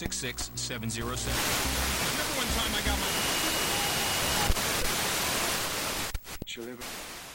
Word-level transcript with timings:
66707. 0.00 1.28
Remember 2.08 2.32
one 2.38 2.46
time 2.56 2.72
I 2.74 2.80
got 2.86 2.98
my. 2.98 3.06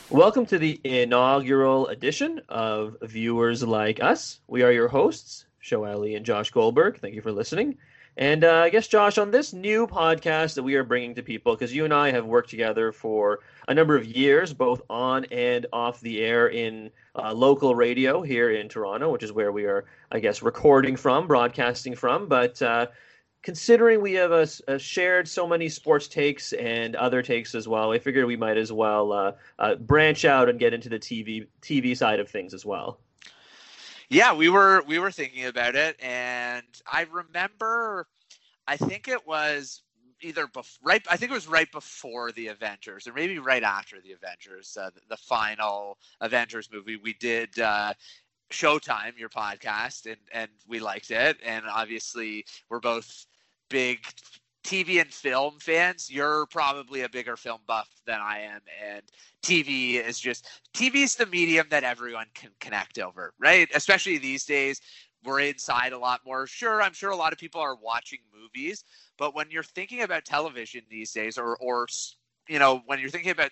Welcome 0.09 0.47
to 0.47 0.57
the 0.57 0.81
inaugural 0.83 1.85
edition 1.89 2.41
of 2.49 2.97
Viewers 3.03 3.61
Like 3.61 4.01
Us. 4.01 4.39
We 4.47 4.63
are 4.63 4.71
your 4.71 4.87
hosts, 4.87 5.45
Sho 5.59 5.85
Alli 5.85 6.15
and 6.15 6.25
Josh 6.25 6.49
Goldberg. 6.49 6.99
Thank 6.99 7.13
you 7.13 7.21
for 7.21 7.31
listening. 7.31 7.77
And 8.17 8.45
uh, 8.45 8.53
I 8.53 8.69
guess, 8.69 8.87
Josh, 8.87 9.17
on 9.17 9.31
this 9.31 9.51
new 9.51 9.87
podcast 9.87 10.55
that 10.55 10.63
we 10.63 10.75
are 10.75 10.85
bringing 10.85 11.15
to 11.15 11.23
people, 11.23 11.53
because 11.53 11.75
you 11.75 11.83
and 11.83 11.93
I 11.93 12.11
have 12.11 12.25
worked 12.25 12.49
together 12.49 12.93
for 12.93 13.39
a 13.67 13.73
number 13.73 13.97
of 13.97 14.05
years, 14.05 14.53
both 14.53 14.81
on 14.89 15.25
and 15.25 15.65
off 15.73 15.99
the 15.99 16.21
air 16.21 16.47
in 16.47 16.91
uh, 17.15 17.33
local 17.33 17.75
radio 17.75 18.21
here 18.21 18.51
in 18.51 18.69
Toronto, 18.69 19.11
which 19.11 19.23
is 19.23 19.33
where 19.33 19.51
we 19.51 19.65
are, 19.65 19.83
I 20.11 20.19
guess, 20.19 20.41
recording 20.41 20.95
from, 20.95 21.27
broadcasting 21.27 21.93
from. 21.93 22.29
But 22.29 22.61
uh, 22.61 22.87
considering 23.43 24.01
we 24.01 24.13
have 24.13 24.31
a 24.31 24.79
shared 24.79 25.27
so 25.27 25.45
many 25.45 25.67
sports 25.67 26.07
takes 26.07 26.53
and 26.53 26.95
other 26.95 27.21
takes 27.21 27.53
as 27.53 27.67
well, 27.67 27.91
I 27.91 27.99
figured 27.99 28.25
we 28.27 28.37
might 28.37 28.57
as 28.57 28.71
well 28.71 29.11
uh, 29.11 29.31
uh, 29.59 29.75
branch 29.75 30.23
out 30.23 30.47
and 30.47 30.57
get 30.57 30.73
into 30.73 30.87
the 30.87 30.99
TV 30.99 31.47
TV 31.61 31.97
side 31.97 32.21
of 32.21 32.29
things 32.29 32.53
as 32.53 32.65
well 32.65 32.97
yeah, 34.09 34.33
we 34.33 34.49
were 34.49 34.83
we 34.87 34.99
were 34.99 35.11
thinking 35.11 35.45
about 35.45 35.75
it, 35.75 36.01
and 36.01 36.65
I 36.91 37.07
remember, 37.11 38.07
I 38.67 38.77
think 38.77 39.07
it 39.07 39.25
was 39.25 39.81
either 40.21 40.47
bef- 40.47 40.77
right. 40.83 41.05
I 41.09 41.17
think 41.17 41.31
it 41.31 41.35
was 41.35 41.47
right 41.47 41.71
before 41.71 42.31
the 42.31 42.47
Avengers, 42.47 43.07
or 43.07 43.13
maybe 43.13 43.39
right 43.39 43.63
after 43.63 44.01
the 44.01 44.13
Avengers, 44.13 44.77
uh, 44.79 44.89
the, 44.93 45.01
the, 45.09 45.17
final 45.17 45.97
Avengers 46.21 46.69
movie. 46.71 46.97
We 46.97 47.13
did. 47.13 47.59
Uh, 47.59 47.93
Showtime, 48.51 49.17
your 49.17 49.29
podcast, 49.29 50.05
and 50.05 50.17
and 50.31 50.51
we 50.67 50.79
liked 50.79 51.09
it, 51.09 51.37
and 51.43 51.65
obviously 51.67 52.45
we're 52.69 52.79
both 52.79 53.25
big 53.69 54.05
TV 54.65 54.99
and 54.99 55.13
film 55.13 55.59
fans, 55.59 56.09
you're 56.09 56.47
probably 56.47 57.01
a 57.01 57.09
bigger 57.09 57.37
film 57.37 57.59
buff 57.67 57.87
than 58.07 58.19
I 58.19 58.39
am. 58.39 58.61
And 58.83 59.03
TV 59.43 60.03
is 60.03 60.19
just 60.19 60.47
TV 60.73 61.03
is 61.03 61.15
the 61.15 61.27
medium 61.27 61.67
that 61.69 61.83
everyone 61.83 62.25
can 62.33 62.49
connect 62.59 62.97
over, 62.97 63.33
right? 63.39 63.69
Especially 63.75 64.17
these 64.17 64.43
days, 64.43 64.81
we're 65.23 65.41
inside 65.41 65.93
a 65.93 65.99
lot 65.99 66.21
more. 66.25 66.47
Sure, 66.47 66.81
I'm 66.81 66.93
sure 66.93 67.11
a 67.11 67.15
lot 67.15 67.31
of 67.31 67.37
people 67.39 67.61
are 67.61 67.75
watching 67.75 68.19
movies, 68.33 68.83
but 69.17 69.35
when 69.35 69.51
you're 69.51 69.63
thinking 69.63 70.01
about 70.01 70.25
television 70.25 70.81
these 70.89 71.11
days, 71.11 71.37
or 71.37 71.55
or 71.57 71.87
you 72.49 72.59
know, 72.59 72.81
when 72.87 72.99
you're 72.99 73.09
thinking 73.09 73.31
about 73.31 73.51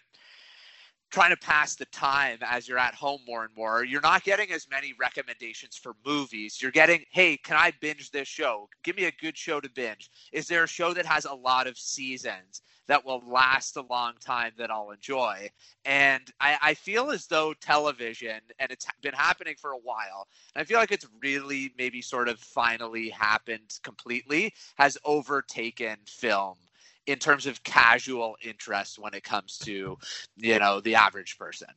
trying 1.14 1.30
to 1.30 1.38
pass 1.38 1.76
the 1.76 1.86
time 1.86 2.40
as 2.42 2.68
you're 2.68 2.80
at 2.80 2.96
home 2.96 3.22
more 3.28 3.46
and 3.46 3.56
more. 3.56 3.86
You're 3.86 4.02
not 4.02 4.24
getting 4.24 4.52
as 4.52 4.68
many 4.68 4.94
recommendations 5.00 5.78
for 5.78 5.94
movies. 6.04 6.60
You're 6.60 6.72
getting, 6.72 7.04
hey, 7.12 7.38
can 7.38 7.56
I 7.56 7.72
binge 7.80 8.10
this 8.10 8.28
show? 8.28 8.68
Give 8.84 8.98
me 8.98 9.06
a 9.06 9.12
good 9.22 9.38
show 9.38 9.62
to 9.62 9.70
binge. 9.70 10.10
Is 10.32 10.48
there 10.48 10.64
a 10.64 10.68
show 10.68 10.92
that 10.96 11.06
has 11.06 11.26
a 11.26 11.34
lot 11.34 11.68
of 11.68 11.78
seasons 11.78 12.64
that 12.88 13.06
will 13.06 13.22
last 13.28 13.78
a 13.78 13.84
long 13.84 14.14
time 14.20 14.54
that 14.58 14.72
I'll 14.72 14.90
enjoy? 14.90 15.52
And 15.86 16.34
I, 16.42 16.58
I 16.64 16.74
feel 16.74 17.12
as 17.12 17.28
though 17.28 17.54
television, 17.54 18.40
and 18.58 18.72
it's 18.72 18.88
been 19.04 19.14
happening 19.14 19.54
for 19.56 19.74
a 19.74 19.78
while, 19.78 20.28
I 20.56 20.64
feel 20.64 20.80
like 20.80 20.92
it's 20.92 21.08
really 21.22 21.76
maybe 21.78 22.02
sort 22.02 22.28
of 22.28 22.40
finally 22.40 23.10
happened 23.10 23.80
completely, 23.84 24.52
has 24.80 24.98
overtaken 25.06 25.98
film 26.08 26.58
in 27.06 27.20
terms 27.20 27.46
of 27.46 27.64
casual 27.64 28.38
interest 28.42 28.98
when 29.00 29.14
it 29.14 29.24
comes 29.24 29.58
to 29.60 29.98
you 30.38 30.60
know 30.60 30.80
the 30.80 30.96
average 30.96 31.38
person. 31.38 31.68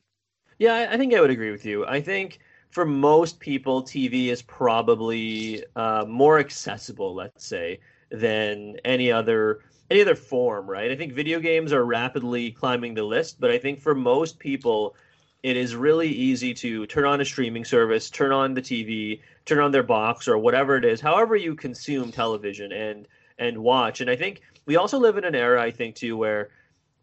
Yeah 0.59 0.87
i 0.89 0.97
think 0.97 1.13
i 1.13 1.21
would 1.21 1.29
agree 1.29 1.51
with 1.51 1.65
you. 1.65 1.85
I 1.85 2.01
think 2.01 2.39
for 2.69 2.85
most 2.85 3.39
people 3.39 3.83
tv 3.83 4.27
is 4.27 4.41
probably 4.41 5.63
uh, 5.75 6.05
more 6.07 6.39
accessible 6.39 7.13
let's 7.13 7.45
say 7.45 7.79
than 8.11 8.77
any 8.85 9.11
other 9.11 9.59
any 9.89 10.01
other 10.01 10.15
form 10.15 10.69
right? 10.69 10.91
I 10.91 10.95
think 10.95 11.13
video 11.13 11.39
games 11.39 11.73
are 11.73 11.85
rapidly 11.85 12.51
climbing 12.51 12.93
the 12.93 13.03
list 13.03 13.39
but 13.39 13.51
i 13.51 13.57
think 13.57 13.79
for 13.81 13.95
most 13.95 14.39
people 14.39 14.95
it 15.43 15.55
is 15.55 15.75
really 15.75 16.09
easy 16.09 16.53
to 16.53 16.85
turn 16.87 17.05
on 17.05 17.21
a 17.21 17.25
streaming 17.25 17.63
service 17.63 18.09
turn 18.09 18.31
on 18.31 18.53
the 18.53 18.61
tv 18.61 19.21
turn 19.45 19.59
on 19.59 19.71
their 19.71 19.83
box 19.83 20.27
or 20.27 20.37
whatever 20.37 20.77
it 20.77 20.85
is 20.85 20.99
however 20.99 21.35
you 21.35 21.55
consume 21.55 22.11
television 22.11 22.71
and 22.71 23.07
and 23.39 23.57
watch. 23.57 24.01
And 24.01 24.09
i 24.09 24.15
think 24.15 24.41
we 24.67 24.75
also 24.75 24.99
live 24.99 25.17
in 25.17 25.23
an 25.23 25.33
era, 25.33 25.61
I 25.61 25.71
think, 25.71 25.95
too, 25.95 26.15
where 26.17 26.49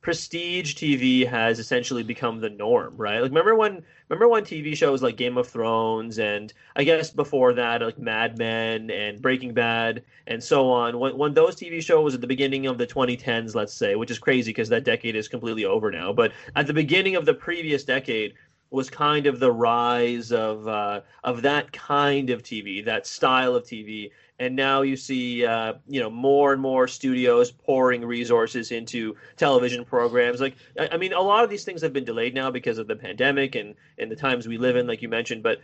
prestige 0.05 0.75
TV 0.75 1.27
has 1.27 1.59
essentially 1.59 2.03
become 2.03 2.39
the 2.39 2.51
norm, 2.51 2.95
right? 2.99 3.21
Like 3.23 3.31
remember 3.31 3.55
when 3.55 3.83
remember 4.11 4.29
when 4.29 4.45
TV 4.45 4.77
shows 4.77 5.03
like 5.03 5.17
Game 5.17 5.39
of 5.39 5.49
Thrones 5.49 6.19
and 6.19 6.53
I 6.77 6.85
guess 6.85 7.11
before 7.11 7.55
that 7.55 7.81
like 7.81 7.97
Mad 7.99 8.37
Men 8.37 8.91
and 8.91 9.23
Breaking 9.23 9.55
Bad 9.55 10.03
and 10.27 10.45
so 10.45 10.69
on. 10.71 10.99
When 10.99 11.17
when 11.17 11.33
those 11.33 11.57
TV 11.57 11.83
shows 11.83 12.15
at 12.15 12.21
the 12.21 12.27
beginning 12.27 12.67
of 12.67 12.77
the 12.77 12.87
2010s, 12.87 13.55
let's 13.55 13.73
say, 13.73 13.97
which 13.97 14.11
is 14.11 14.19
crazy 14.19 14.51
because 14.51 14.69
that 14.69 14.85
decade 14.85 15.17
is 15.17 15.27
completely 15.27 15.65
over 15.65 15.91
now, 15.91 16.13
but 16.13 16.33
at 16.55 16.67
the 16.67 16.75
beginning 16.75 17.17
of 17.17 17.25
the 17.25 17.35
previous 17.35 17.83
decade 17.83 18.35
was 18.71 18.91
kind 18.91 19.27
of 19.27 19.41
the 19.41 19.53
rise 19.53 20.33
of 20.33 20.69
uh, 20.69 21.01
of 21.23 21.41
that 21.43 21.73
kind 21.73 22.29
of 22.29 22.43
TV, 22.43 22.85
that 22.85 23.07
style 23.07 23.55
of 23.55 23.65
TV 23.65 24.11
and 24.39 24.57
now 24.57 24.83
you 24.83 24.97
see 24.97 25.47
uh, 25.47 25.75
you 25.87 26.01
know 26.01 26.11
more 26.11 26.53
and 26.53 26.61
more 26.61 26.89
studios 26.89 27.51
pouring 27.51 28.05
resources 28.05 28.73
into 28.73 29.17
television 29.37 29.85
programs. 29.85 30.41
Like 30.41 30.57
I, 30.79 30.97
mean 30.97 31.13
a 31.13 31.21
lot 31.21 31.45
of 31.45 31.51
these 31.51 31.65
things 31.65 31.83
have 31.83 31.93
been 31.93 32.05
delayed 32.05 32.35
now 32.35 32.51
because 32.51 32.79
of 32.79 32.87
the 32.87 32.97
pandemic 32.97 33.55
and 33.55 33.75
and 33.99 34.11
the 34.11 34.17
times 34.17 34.49
we 34.49 34.59
live 34.59 34.77
in 34.77 34.87
like 34.87 35.03
you 35.03 35.09
mentioned. 35.09 35.43
But 35.43 35.61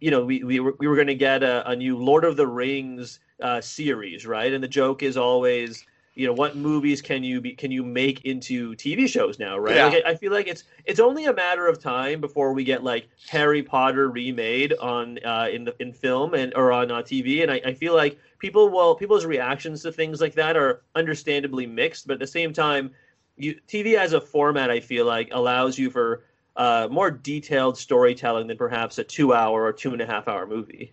you 0.00 0.10
know 0.10 0.24
we, 0.24 0.42
we 0.42 0.60
were, 0.60 0.74
we 0.78 0.86
were 0.86 0.94
going 0.94 1.08
to 1.08 1.14
get 1.14 1.42
a, 1.42 1.68
a, 1.68 1.74
new 1.74 1.96
lord 1.96 2.24
of 2.24 2.36
the 2.36 2.46
rings 2.46 3.18
uh, 3.42 3.60
series 3.60 4.26
right? 4.26 4.52
And 4.52 4.62
the 4.62 4.68
joke 4.68 5.02
is 5.02 5.16
always 5.16 5.84
you 6.18 6.26
know 6.26 6.32
what 6.32 6.56
movies 6.56 7.00
can 7.00 7.22
you 7.22 7.40
be 7.40 7.52
can 7.52 7.70
you 7.70 7.84
make 7.84 8.24
into 8.24 8.74
TV 8.74 9.08
shows 9.08 9.38
now, 9.38 9.56
right? 9.56 9.76
Yeah. 9.76 9.86
Like, 9.86 10.04
I 10.04 10.16
feel 10.16 10.32
like 10.32 10.48
it's 10.48 10.64
it's 10.84 10.98
only 10.98 11.26
a 11.26 11.32
matter 11.32 11.68
of 11.68 11.80
time 11.80 12.20
before 12.20 12.52
we 12.52 12.64
get 12.64 12.82
like 12.82 13.08
Harry 13.28 13.62
Potter 13.62 14.10
remade 14.10 14.74
on 14.80 15.20
uh, 15.24 15.46
in 15.52 15.62
the 15.62 15.80
in 15.80 15.92
film 15.92 16.34
and 16.34 16.52
or 16.56 16.72
on 16.72 16.90
uh, 16.90 17.02
TV, 17.02 17.42
and 17.42 17.52
I, 17.52 17.60
I 17.66 17.72
feel 17.72 17.94
like 17.94 18.18
people 18.40 18.68
will 18.68 18.96
people's 18.96 19.26
reactions 19.26 19.80
to 19.82 19.92
things 19.92 20.20
like 20.20 20.34
that 20.34 20.56
are 20.56 20.82
understandably 20.96 21.66
mixed, 21.66 22.08
but 22.08 22.14
at 22.14 22.18
the 22.18 22.26
same 22.26 22.52
time, 22.52 22.90
you 23.36 23.54
TV 23.68 23.94
as 23.94 24.12
a 24.12 24.20
format, 24.20 24.72
I 24.72 24.80
feel 24.80 25.06
like 25.06 25.28
allows 25.30 25.78
you 25.78 25.88
for 25.88 26.24
uh, 26.56 26.88
more 26.90 27.12
detailed 27.12 27.78
storytelling 27.78 28.48
than 28.48 28.56
perhaps 28.56 28.98
a 28.98 29.04
two 29.04 29.32
hour 29.32 29.62
or 29.62 29.72
two 29.72 29.92
and 29.92 30.02
a 30.02 30.06
half 30.06 30.26
hour 30.26 30.48
movie. 30.48 30.92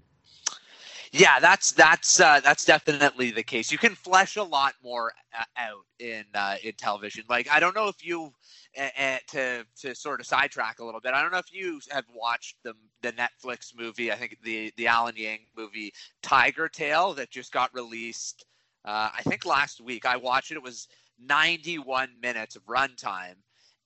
Yeah, 1.15 1.39
that's 1.39 1.71
that's 1.71 2.19
uh, 2.19 2.41
that's 2.41 2.65
definitely 2.65 3.31
the 3.31 3.43
case. 3.43 3.71
You 3.71 3.79
can 3.79 3.95
flesh 3.95 4.35
a 4.35 4.43
lot 4.43 4.75
more 4.83 5.13
uh, 5.39 5.45
out 5.57 5.85
in 5.99 6.25
uh, 6.35 6.57
in 6.63 6.73
television. 6.73 7.23
Like 7.29 7.49
I 7.49 7.61
don't 7.61 7.75
know 7.75 7.87
if 7.87 8.05
you 8.05 8.33
uh, 8.77 9.17
to 9.29 9.65
to 9.81 9.95
sort 9.95 10.19
of 10.19 10.27
sidetrack 10.27 10.79
a 10.81 10.85
little 10.85 11.01
bit. 11.01 11.13
I 11.15 11.23
don't 11.23 11.31
know 11.31 11.39
if 11.39 11.53
you 11.53 11.79
have 11.91 12.05
watched 12.13 12.57
the 12.65 12.75
the 13.01 13.13
Netflix 13.13 13.73
movie. 13.77 14.11
I 14.11 14.17
think 14.17 14.37
the 14.43 14.73
the 14.77 14.87
Alan 14.87 15.15
Yang 15.17 15.47
movie 15.57 15.93
Tigertail 16.23 17.15
that 17.15 17.31
just 17.31 17.53
got 17.53 17.73
released. 17.73 18.45
Uh, 18.85 19.09
I 19.17 19.23
think 19.23 19.45
last 19.45 19.81
week. 19.81 20.05
I 20.05 20.17
watched 20.17 20.51
it. 20.51 20.55
It 20.57 20.63
was 20.63 20.89
91 21.19 22.09
minutes 22.21 22.57
of 22.57 22.65
runtime 22.67 23.35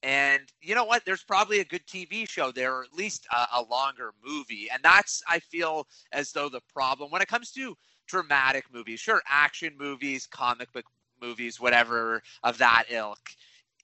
and 0.03 0.43
you 0.61 0.75
know 0.75 0.85
what? 0.85 1.03
There's 1.05 1.23
probably 1.23 1.59
a 1.59 1.65
good 1.65 1.85
TV 1.85 2.27
show 2.27 2.51
there, 2.51 2.73
or 2.75 2.83
at 2.83 2.93
least 2.93 3.27
a, 3.31 3.59
a, 3.59 3.61
longer 3.63 4.13
movie. 4.25 4.69
And 4.71 4.81
that's, 4.81 5.21
I 5.27 5.39
feel, 5.39 5.87
as 6.13 6.31
though 6.31 6.47
the 6.47 6.61
problem 6.73 7.11
when 7.11 7.21
it 7.21 7.27
comes 7.27 7.51
to 7.53 7.75
dramatic 8.07 8.65
movies, 8.73 8.99
sure, 8.99 9.21
action 9.27 9.73
movies, 9.77 10.25
comic 10.25 10.71
book 10.71 10.85
movies, 11.21 11.59
whatever 11.59 12.21
of 12.43 12.57
that 12.59 12.85
ilk, 12.89 13.19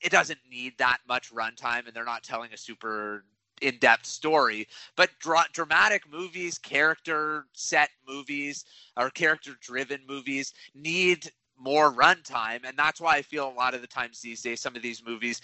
it 0.01 0.11
doesn't 0.11 0.39
need 0.49 0.73
that 0.77 0.99
much 1.07 1.33
runtime, 1.33 1.85
and 1.85 1.93
they're 1.93 2.05
not 2.05 2.23
telling 2.23 2.53
a 2.53 2.57
super 2.57 3.25
in-depth 3.61 4.05
story 4.05 4.67
but 4.97 5.09
dra- 5.19 5.47
dramatic 5.53 6.03
movies 6.11 6.57
character 6.57 7.45
set 7.53 7.89
movies 8.05 8.65
or 8.97 9.09
character 9.09 9.51
driven 9.61 10.01
movies 10.05 10.53
need 10.73 11.31
more 11.57 11.93
runtime 11.93 12.59
and 12.65 12.77
that's 12.77 12.99
why 12.99 13.15
i 13.15 13.21
feel 13.21 13.47
a 13.47 13.53
lot 13.53 13.73
of 13.73 13.79
the 13.79 13.87
times 13.87 14.19
these 14.19 14.41
days 14.41 14.59
some 14.59 14.75
of 14.75 14.81
these 14.81 15.05
movies 15.05 15.39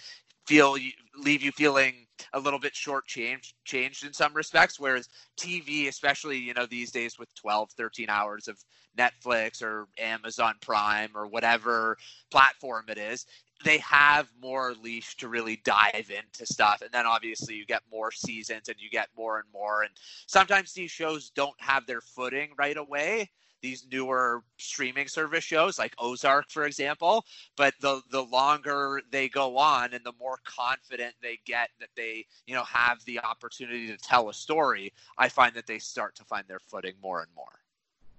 feel 0.52 0.76
leave 1.16 1.42
you 1.42 1.50
feeling 1.52 1.94
a 2.34 2.38
little 2.38 2.58
bit 2.58 2.74
short 2.74 3.06
changed 3.06 3.54
changed 3.64 4.04
in 4.04 4.12
some 4.12 4.34
respects 4.34 4.78
whereas 4.78 5.08
tv 5.38 5.88
especially 5.88 6.36
you 6.36 6.52
know 6.52 6.66
these 6.66 6.90
days 6.90 7.18
with 7.18 7.34
12 7.34 7.70
13 7.70 8.10
hours 8.10 8.48
of 8.48 8.58
netflix 8.98 9.62
or 9.62 9.88
amazon 9.98 10.54
prime 10.60 11.08
or 11.14 11.26
whatever 11.26 11.96
platform 12.30 12.84
it 12.88 12.98
is 12.98 13.24
they 13.64 13.78
have 13.78 14.28
more 14.42 14.74
leash 14.82 15.16
to 15.16 15.28
really 15.28 15.60
dive 15.64 16.10
into 16.10 16.44
stuff. 16.44 16.82
And 16.82 16.90
then 16.90 17.06
obviously 17.06 17.54
you 17.54 17.64
get 17.64 17.82
more 17.92 18.10
seasons 18.10 18.68
and 18.68 18.76
you 18.80 18.90
get 18.90 19.06
more 19.16 19.38
and 19.38 19.46
more. 19.52 19.82
And 19.82 19.92
sometimes 20.26 20.72
these 20.72 20.90
shows 20.90 21.30
don't 21.30 21.54
have 21.58 21.86
their 21.86 22.00
footing 22.00 22.50
right 22.58 22.76
away 22.76 23.30
these 23.62 23.86
newer 23.90 24.42
streaming 24.58 25.08
service 25.08 25.44
shows 25.44 25.78
like 25.78 25.94
Ozark, 25.98 26.50
for 26.50 26.66
example. 26.66 27.24
But 27.56 27.74
the 27.80 28.02
the 28.10 28.22
longer 28.22 29.00
they 29.10 29.28
go 29.28 29.56
on 29.56 29.94
and 29.94 30.04
the 30.04 30.12
more 30.18 30.38
confident 30.44 31.14
they 31.22 31.38
get 31.44 31.70
that 31.80 31.90
they, 31.96 32.26
you 32.46 32.54
know, 32.54 32.64
have 32.64 33.04
the 33.04 33.20
opportunity 33.20 33.86
to 33.86 33.96
tell 33.96 34.28
a 34.28 34.34
story, 34.34 34.92
I 35.16 35.28
find 35.28 35.54
that 35.54 35.66
they 35.66 35.78
start 35.78 36.14
to 36.16 36.24
find 36.24 36.44
their 36.48 36.60
footing 36.60 36.94
more 37.02 37.20
and 37.20 37.30
more. 37.34 37.60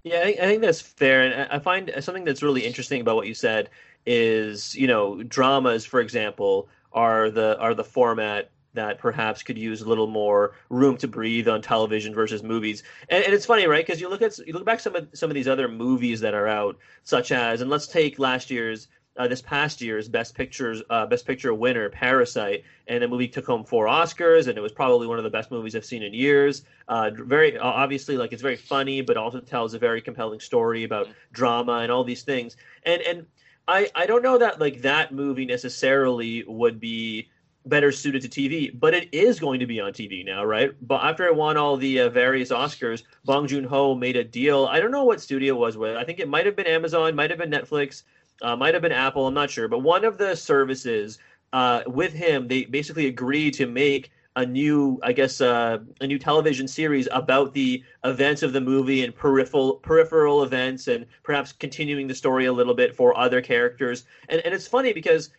Yeah, 0.02 0.20
I 0.20 0.24
think, 0.24 0.40
I 0.40 0.46
think 0.46 0.62
that's 0.62 0.80
fair, 0.82 1.22
and 1.22 1.48
I 1.50 1.58
find 1.58 1.90
something 2.00 2.24
that's 2.24 2.42
really 2.42 2.66
interesting 2.66 3.00
about 3.00 3.16
what 3.16 3.26
you 3.26 3.32
said 3.32 3.70
is, 4.04 4.74
you 4.74 4.86
know, 4.86 5.22
dramas, 5.22 5.86
for 5.86 6.00
example, 6.00 6.68
are 6.92 7.30
the 7.30 7.58
are 7.58 7.74
the 7.74 7.84
format 7.84 8.50
that 8.74 8.98
perhaps 8.98 9.42
could 9.42 9.56
use 9.56 9.80
a 9.80 9.88
little 9.88 10.06
more 10.06 10.54
room 10.68 10.96
to 10.98 11.08
breathe 11.08 11.48
on 11.48 11.62
television 11.62 12.14
versus 12.14 12.42
movies. 12.42 12.82
And, 13.08 13.24
and 13.24 13.32
it's 13.32 13.46
funny, 13.46 13.66
right? 13.66 13.84
Because 13.84 14.00
you 14.00 14.08
look 14.08 14.22
at 14.22 14.36
you 14.38 14.52
look 14.52 14.64
back 14.64 14.80
some 14.80 14.94
of 14.94 15.08
some 15.14 15.30
of 15.30 15.34
these 15.34 15.48
other 15.48 15.68
movies 15.68 16.20
that 16.20 16.34
are 16.34 16.48
out, 16.48 16.76
such 17.04 17.32
as, 17.32 17.60
and 17.60 17.70
let's 17.70 17.86
take 17.86 18.18
last 18.18 18.50
year's. 18.50 18.88
Uh, 19.16 19.28
this 19.28 19.40
past 19.42 19.80
year's 19.80 20.08
best 20.08 20.34
pictures 20.34 20.82
uh, 20.90 21.06
best 21.06 21.24
picture 21.24 21.54
winner 21.54 21.88
parasite 21.88 22.64
and 22.88 23.00
the 23.00 23.06
movie 23.06 23.28
took 23.28 23.46
home 23.46 23.62
four 23.62 23.86
oscars 23.86 24.48
and 24.48 24.58
it 24.58 24.60
was 24.60 24.72
probably 24.72 25.06
one 25.06 25.18
of 25.18 25.22
the 25.22 25.30
best 25.30 25.52
movies 25.52 25.76
i've 25.76 25.84
seen 25.84 26.02
in 26.02 26.12
years 26.12 26.64
uh, 26.88 27.10
very 27.14 27.56
obviously 27.56 28.16
like 28.16 28.32
it's 28.32 28.42
very 28.42 28.56
funny 28.56 29.02
but 29.02 29.16
also 29.16 29.38
tells 29.38 29.72
a 29.72 29.78
very 29.78 30.02
compelling 30.02 30.40
story 30.40 30.82
about 30.82 31.06
drama 31.30 31.74
and 31.74 31.92
all 31.92 32.02
these 32.02 32.24
things 32.24 32.56
and 32.86 33.02
and 33.02 33.24
i 33.68 33.88
i 33.94 34.04
don't 34.04 34.24
know 34.24 34.36
that 34.36 34.58
like 34.58 34.82
that 34.82 35.14
movie 35.14 35.46
necessarily 35.46 36.42
would 36.48 36.80
be 36.80 37.28
better 37.66 37.90
suited 37.90 38.22
to 38.22 38.28
TV, 38.28 38.70
but 38.78 38.94
it 38.94 39.08
is 39.12 39.40
going 39.40 39.60
to 39.60 39.66
be 39.66 39.80
on 39.80 39.92
TV 39.92 40.24
now, 40.24 40.44
right? 40.44 40.72
But 40.86 41.02
after 41.02 41.26
it 41.26 41.34
won 41.34 41.56
all 41.56 41.76
the 41.76 42.00
uh, 42.00 42.08
various 42.10 42.50
Oscars, 42.50 43.02
Bong 43.24 43.46
Joon 43.46 43.64
Ho 43.64 43.94
made 43.94 44.16
a 44.16 44.24
deal. 44.24 44.66
I 44.66 44.80
don't 44.80 44.90
know 44.90 45.04
what 45.04 45.20
studio 45.20 45.54
it 45.54 45.58
was 45.58 45.76
with. 45.76 45.96
I 45.96 46.04
think 46.04 46.20
it 46.20 46.28
might 46.28 46.46
have 46.46 46.56
been 46.56 46.66
Amazon, 46.66 47.14
might 47.14 47.30
have 47.30 47.38
been 47.38 47.50
Netflix, 47.50 48.02
uh, 48.42 48.56
might 48.56 48.74
have 48.74 48.82
been 48.82 48.92
Apple. 48.92 49.26
I'm 49.26 49.34
not 49.34 49.50
sure, 49.50 49.68
but 49.68 49.78
one 49.78 50.04
of 50.04 50.18
the 50.18 50.34
services 50.34 51.18
uh, 51.52 51.82
with 51.86 52.12
him, 52.12 52.48
they 52.48 52.64
basically 52.64 53.06
agreed 53.06 53.54
to 53.54 53.66
make 53.66 54.10
a 54.36 54.44
new, 54.44 54.98
I 55.02 55.12
guess, 55.12 55.40
uh, 55.40 55.78
a 56.00 56.06
new 56.06 56.18
television 56.18 56.66
series 56.66 57.06
about 57.12 57.54
the 57.54 57.84
events 58.02 58.42
of 58.42 58.52
the 58.52 58.60
movie 58.60 59.04
and 59.04 59.14
peripheral 59.14 59.74
peripheral 59.74 60.42
events, 60.42 60.88
and 60.88 61.06
perhaps 61.22 61.52
continuing 61.52 62.08
the 62.08 62.14
story 62.14 62.46
a 62.46 62.52
little 62.52 62.74
bit 62.74 62.96
for 62.96 63.16
other 63.16 63.40
characters. 63.40 64.04
And 64.28 64.40
and 64.44 64.52
it's 64.52 64.66
funny 64.66 64.92
because 64.92 65.30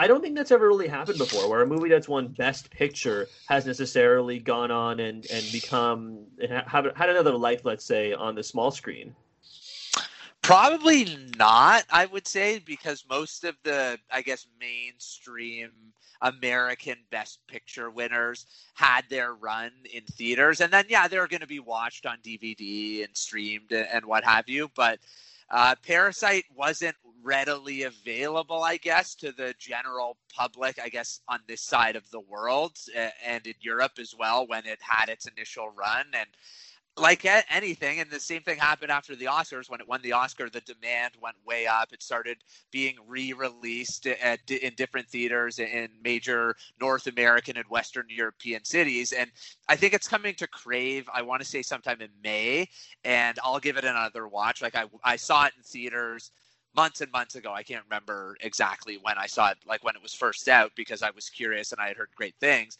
I 0.00 0.06
don't 0.06 0.22
think 0.22 0.36
that's 0.36 0.52
ever 0.52 0.68
really 0.68 0.86
happened 0.86 1.18
before, 1.18 1.50
where 1.50 1.60
a 1.60 1.66
movie 1.66 1.88
that's 1.88 2.08
won 2.08 2.28
Best 2.28 2.70
Picture 2.70 3.28
has 3.48 3.66
necessarily 3.66 4.38
gone 4.38 4.70
on 4.70 5.00
and 5.00 5.26
and 5.30 5.44
become 5.50 6.20
had 6.40 6.92
had 6.94 7.10
another 7.10 7.32
life, 7.36 7.64
let's 7.64 7.84
say, 7.84 8.12
on 8.12 8.36
the 8.36 8.42
small 8.44 8.70
screen. 8.70 9.16
Probably 10.40 11.18
not, 11.36 11.84
I 11.90 12.06
would 12.06 12.28
say, 12.28 12.60
because 12.60 13.04
most 13.10 13.42
of 13.42 13.56
the, 13.64 13.98
I 14.10 14.22
guess, 14.22 14.46
mainstream 14.60 15.70
American 16.22 16.96
Best 17.10 17.44
Picture 17.48 17.90
winners 17.90 18.46
had 18.74 19.02
their 19.10 19.34
run 19.34 19.72
in 19.92 20.04
theaters, 20.04 20.60
and 20.60 20.72
then 20.72 20.84
yeah, 20.88 21.08
they're 21.08 21.26
going 21.26 21.40
to 21.40 21.46
be 21.48 21.58
watched 21.58 22.06
on 22.06 22.18
DVD 22.24 23.04
and 23.04 23.16
streamed 23.16 23.72
and 23.72 24.04
what 24.06 24.22
have 24.22 24.48
you, 24.48 24.70
but. 24.76 25.00
Uh, 25.50 25.74
Parasite 25.86 26.44
wasn't 26.54 26.96
readily 27.22 27.84
available, 27.84 28.62
I 28.62 28.76
guess, 28.76 29.14
to 29.16 29.32
the 29.32 29.54
general 29.58 30.16
public, 30.34 30.78
I 30.82 30.88
guess, 30.88 31.20
on 31.28 31.40
this 31.46 31.62
side 31.62 31.96
of 31.96 32.08
the 32.10 32.20
world 32.20 32.76
and 33.24 33.46
in 33.46 33.54
Europe 33.60 33.92
as 33.98 34.14
well 34.18 34.46
when 34.46 34.66
it 34.66 34.78
had 34.80 35.08
its 35.08 35.26
initial 35.26 35.70
run. 35.70 36.06
And 36.12 36.28
like 36.98 37.24
anything, 37.50 38.00
and 38.00 38.10
the 38.10 38.20
same 38.20 38.42
thing 38.42 38.58
happened 38.58 38.90
after 38.90 39.16
the 39.16 39.26
Oscars. 39.26 39.70
When 39.70 39.80
it 39.80 39.88
won 39.88 40.02
the 40.02 40.12
Oscar, 40.12 40.48
the 40.50 40.60
demand 40.62 41.14
went 41.20 41.36
way 41.46 41.66
up. 41.66 41.92
It 41.92 42.02
started 42.02 42.38
being 42.70 42.96
re-released 43.06 44.06
uh, 44.06 44.14
at, 44.22 44.50
in 44.50 44.74
different 44.74 45.08
theaters 45.08 45.58
in 45.58 45.88
major 46.02 46.56
North 46.80 47.06
American 47.06 47.56
and 47.56 47.66
Western 47.68 48.06
European 48.08 48.64
cities. 48.64 49.12
And 49.12 49.30
I 49.68 49.76
think 49.76 49.94
it's 49.94 50.08
coming 50.08 50.34
to 50.34 50.46
Crave. 50.46 51.08
I 51.12 51.22
want 51.22 51.42
to 51.42 51.48
say 51.48 51.62
sometime 51.62 52.00
in 52.00 52.10
May, 52.22 52.68
and 53.04 53.38
I'll 53.42 53.60
give 53.60 53.76
it 53.76 53.84
another 53.84 54.28
watch. 54.28 54.62
Like 54.62 54.76
I, 54.76 54.84
I 55.04 55.16
saw 55.16 55.46
it 55.46 55.52
in 55.56 55.62
theaters 55.62 56.30
months 56.76 57.00
and 57.00 57.10
months 57.10 57.34
ago. 57.34 57.52
I 57.52 57.62
can't 57.62 57.84
remember 57.84 58.36
exactly 58.40 58.98
when 59.02 59.18
I 59.18 59.26
saw 59.26 59.50
it, 59.50 59.58
like 59.66 59.82
when 59.84 59.96
it 59.96 60.02
was 60.02 60.14
first 60.14 60.48
out, 60.48 60.72
because 60.76 61.02
I 61.02 61.10
was 61.10 61.28
curious 61.28 61.72
and 61.72 61.80
I 61.80 61.88
had 61.88 61.96
heard 61.96 62.10
great 62.14 62.34
things 62.40 62.78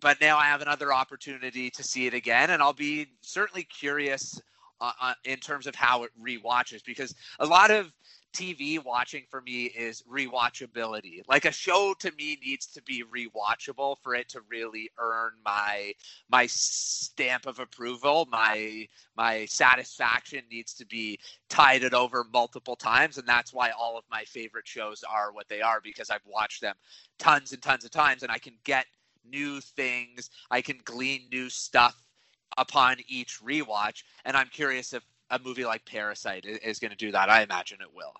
but 0.00 0.20
now 0.20 0.36
I 0.36 0.44
have 0.44 0.62
another 0.62 0.92
opportunity 0.92 1.70
to 1.70 1.82
see 1.82 2.06
it 2.06 2.14
again, 2.14 2.50
and 2.50 2.62
I'll 2.62 2.72
be 2.72 3.06
certainly 3.22 3.64
curious 3.64 4.40
uh, 4.80 4.92
uh, 5.00 5.14
in 5.24 5.38
terms 5.38 5.66
of 5.66 5.74
how 5.74 6.02
it 6.02 6.10
re-watches 6.20 6.82
because 6.82 7.14
a 7.38 7.46
lot 7.46 7.70
of 7.70 7.92
TV 8.36 8.82
watching 8.84 9.24
for 9.30 9.40
me 9.40 9.64
is 9.64 10.02
rewatchability. 10.02 11.22
Like 11.26 11.46
a 11.46 11.52
show 11.52 11.94
to 12.00 12.12
me 12.18 12.38
needs 12.44 12.66
to 12.66 12.82
be 12.82 13.02
rewatchable 13.04 13.96
for 14.02 14.14
it 14.14 14.28
to 14.30 14.42
really 14.50 14.90
earn 14.98 15.32
my 15.42 15.94
my 16.28 16.46
stamp 16.46 17.46
of 17.46 17.58
approval. 17.58 18.28
My 18.30 18.86
my 19.16 19.46
satisfaction 19.46 20.42
needs 20.50 20.74
to 20.74 20.84
be 20.84 21.18
tided 21.48 21.94
over 21.94 22.24
multiple 22.30 22.76
times 22.76 23.16
and 23.16 23.26
that's 23.26 23.54
why 23.54 23.70
all 23.70 23.96
of 23.96 24.04
my 24.10 24.24
favorite 24.24 24.68
shows 24.68 25.02
are 25.08 25.32
what 25.32 25.48
they 25.48 25.62
are 25.62 25.80
because 25.82 26.10
I've 26.10 26.26
watched 26.26 26.60
them 26.60 26.74
tons 27.18 27.52
and 27.52 27.62
tons 27.62 27.86
of 27.86 27.90
times 27.90 28.22
and 28.22 28.30
I 28.30 28.38
can 28.38 28.54
get 28.64 28.84
new 29.30 29.60
things. 29.60 30.30
I 30.50 30.60
can 30.60 30.78
glean 30.84 31.22
new 31.30 31.48
stuff 31.50 31.96
upon 32.56 32.96
each 33.08 33.40
rewatch. 33.40 34.02
And 34.24 34.36
I'm 34.36 34.48
curious 34.48 34.92
if 34.92 35.02
a 35.30 35.38
movie 35.38 35.64
like 35.64 35.84
Parasite 35.84 36.44
is, 36.46 36.78
going 36.78 36.90
to 36.90 36.96
do 36.96 37.12
that. 37.12 37.28
I 37.28 37.42
imagine 37.42 37.78
it 37.80 37.94
will. 37.94 38.12